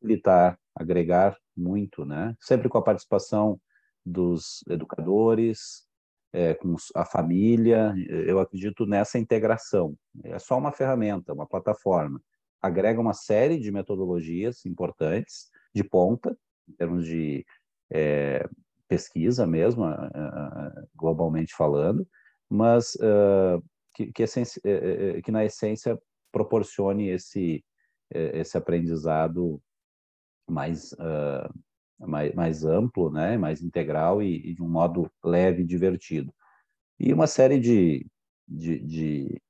[0.00, 2.34] facilitar, agregar muito, né?
[2.40, 3.60] Sempre com a participação
[4.04, 5.87] dos educadores,
[6.32, 9.96] é, com a família, eu acredito nessa integração.
[10.24, 12.20] É só uma ferramenta, uma plataforma.
[12.60, 16.36] Agrega uma série de metodologias importantes, de ponta,
[16.68, 17.46] em termos de
[17.90, 18.48] é,
[18.88, 19.84] pesquisa mesmo,
[20.94, 22.06] globalmente falando,
[22.48, 23.62] mas uh,
[23.94, 24.60] que, que, essência,
[25.22, 25.98] que, na essência
[26.32, 27.62] proporcione esse,
[28.10, 29.60] esse aprendizado
[30.48, 31.52] mais, uh,
[31.98, 36.32] mais, mais amplo, né, mais integral e, e, de um modo leve e divertido.
[36.98, 38.06] E uma série de,
[38.46, 39.42] de, de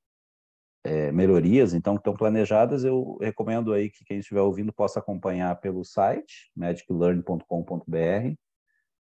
[0.83, 5.59] é, melhorias, então, que estão planejadas, eu recomendo aí que quem estiver ouvindo possa acompanhar
[5.59, 8.35] pelo site, magiclearn.com.br,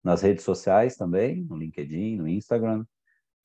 [0.03, 2.84] nas redes sociais também, no LinkedIn, no Instagram,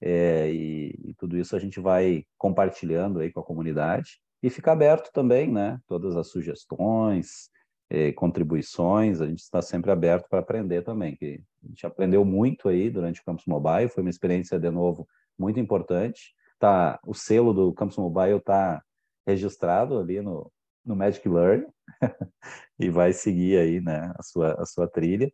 [0.02, 4.72] é, e, e, tudo isso a gente vai compartilhando aí com a comunidade e fica
[4.72, 5.80] aberto também, né?
[5.86, 7.52] Todas as sugestões,
[7.94, 12.70] é, contribuições, a gente está sempre aberto para aprender também, que a gente aprendeu muito
[12.70, 15.06] aí durante o Campus Mobile, foi uma experiência, de novo,
[15.38, 18.82] muito importante, tá, o selo do Campus Mobile está
[19.28, 20.50] registrado ali no,
[20.86, 21.68] no Magic Learn
[22.80, 25.30] e vai seguir aí, né, a sua, a sua trilha.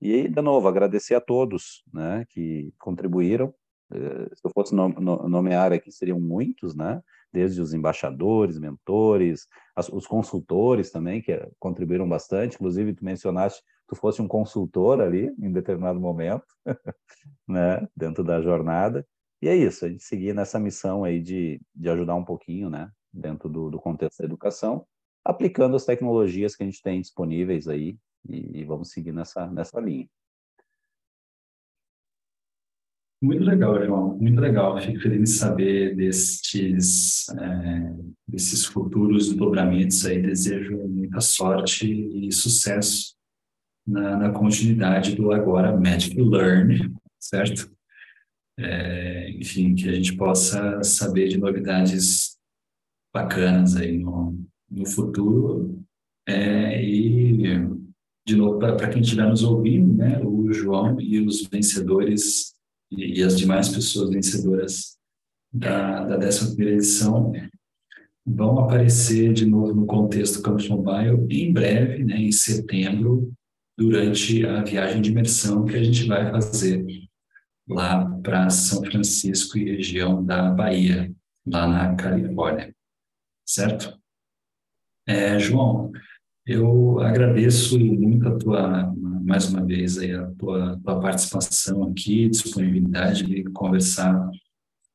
[0.00, 3.54] E de novo, agradecer a todos, né, que contribuíram.
[3.92, 7.00] Eh, se eu fosse nomear aqui, seriam muitos, né,
[7.34, 12.54] desde os embaixadores, mentores, as, os consultores também, que contribuíram bastante.
[12.54, 16.46] Inclusive, tu mencionaste, tu fosse um consultor ali, em determinado momento,
[17.48, 19.04] né, dentro da jornada.
[19.42, 22.88] E é isso, a gente seguir nessa missão aí de, de ajudar um pouquinho, né,
[23.12, 24.86] dentro do, do contexto da educação,
[25.24, 29.80] aplicando as tecnologias que a gente tem disponíveis aí e, e vamos seguir nessa, nessa
[29.80, 30.08] linha.
[33.24, 34.78] Muito legal, João, muito legal.
[34.80, 37.92] Fico feliz de saber destes, é,
[38.28, 40.20] desses futuros dobramentos aí.
[40.20, 43.14] Desejo muita sorte e sucesso
[43.86, 47.74] na, na continuidade do agora Magic Learn, certo?
[48.58, 52.36] é, enfim, que a gente possa saber de novidades
[53.12, 54.38] bacanas aí no,
[54.70, 55.82] no futuro.
[56.26, 57.42] É, e,
[58.26, 62.53] de novo, para quem estiver nos ouvindo, né, o João e os vencedores
[62.96, 64.96] e, e as demais pessoas vencedoras
[65.52, 67.32] da, da 11 edição
[68.26, 73.32] vão aparecer de novo no contexto Campus Mobile em breve, né, em setembro,
[73.76, 76.84] durante a viagem de imersão que a gente vai fazer
[77.68, 81.12] lá para São Francisco e região da Bahia,
[81.46, 82.74] lá na Califórnia,
[83.44, 83.98] certo?
[85.06, 85.92] É, João,
[86.46, 88.94] eu agradeço muito a tua,
[89.24, 94.30] mais uma vez, aí, a tua, tua participação aqui, disponibilidade de conversar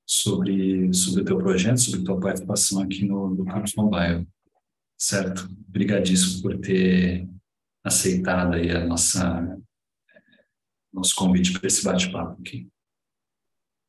[0.05, 4.27] sobre, sobre o teu projeto, sobre a tua participação aqui no, no Campus Mobile,
[4.97, 5.49] certo?
[5.67, 7.27] Obrigadíssimo por ter
[7.83, 9.57] aceitado aí a nossa
[10.91, 12.67] nosso convite para esse bate-papo aqui.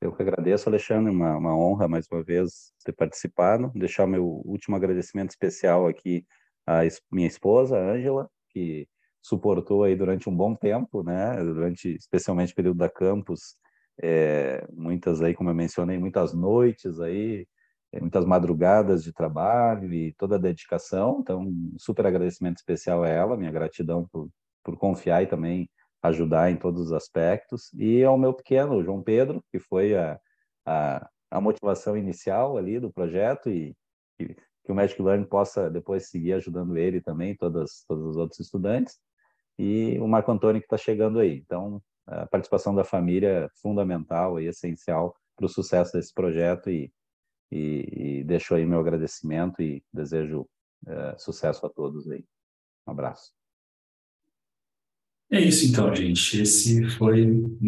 [0.01, 3.71] Eu que agradeço, Alexandre, uma, uma honra mais uma vez ter participado.
[3.75, 6.27] Deixar meu último agradecimento especial aqui
[6.67, 6.81] à
[7.11, 8.87] minha esposa, Ângela, que
[9.23, 11.37] suportou aí durante um bom tempo, né?
[11.43, 13.57] Durante especialmente o período da campus,
[14.03, 17.47] é, muitas aí, como eu mencionei, muitas noites aí,
[17.93, 21.19] é, muitas madrugadas de trabalho e toda a dedicação.
[21.21, 24.29] Então, um super agradecimento especial a ela, minha gratidão por,
[24.65, 25.69] por confiar e também
[26.03, 27.73] ajudar em todos os aspectos.
[27.75, 30.19] E ao meu pequeno, João Pedro, que foi a,
[30.67, 33.77] a, a motivação inicial ali do projeto e,
[34.19, 38.41] e, que o Magic Learn possa depois seguir ajudando ele também, todas, todos os outros
[38.41, 38.99] estudantes.
[39.61, 41.37] E o Marco Antônio que está chegando aí.
[41.37, 46.91] Então, a participação da família é fundamental e essencial para o sucesso desse projeto e,
[47.53, 50.49] e, e deixo aí meu agradecimento e desejo
[50.87, 52.25] é, sucesso a todos aí.
[52.87, 53.33] Um abraço.
[55.31, 56.41] É isso então, gente.
[56.41, 57.27] Esse foi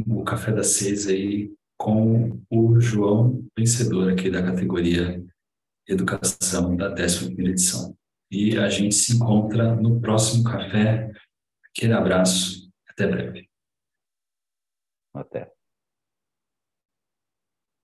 [0.08, 5.22] o Café das Seis aí com o João, vencedor aqui da categoria
[5.86, 7.96] Educação da 11 edição.
[8.30, 11.12] E a gente se encontra no próximo café.
[11.76, 12.70] Aquele abraço.
[12.88, 13.48] Até breve.
[15.14, 15.52] Até.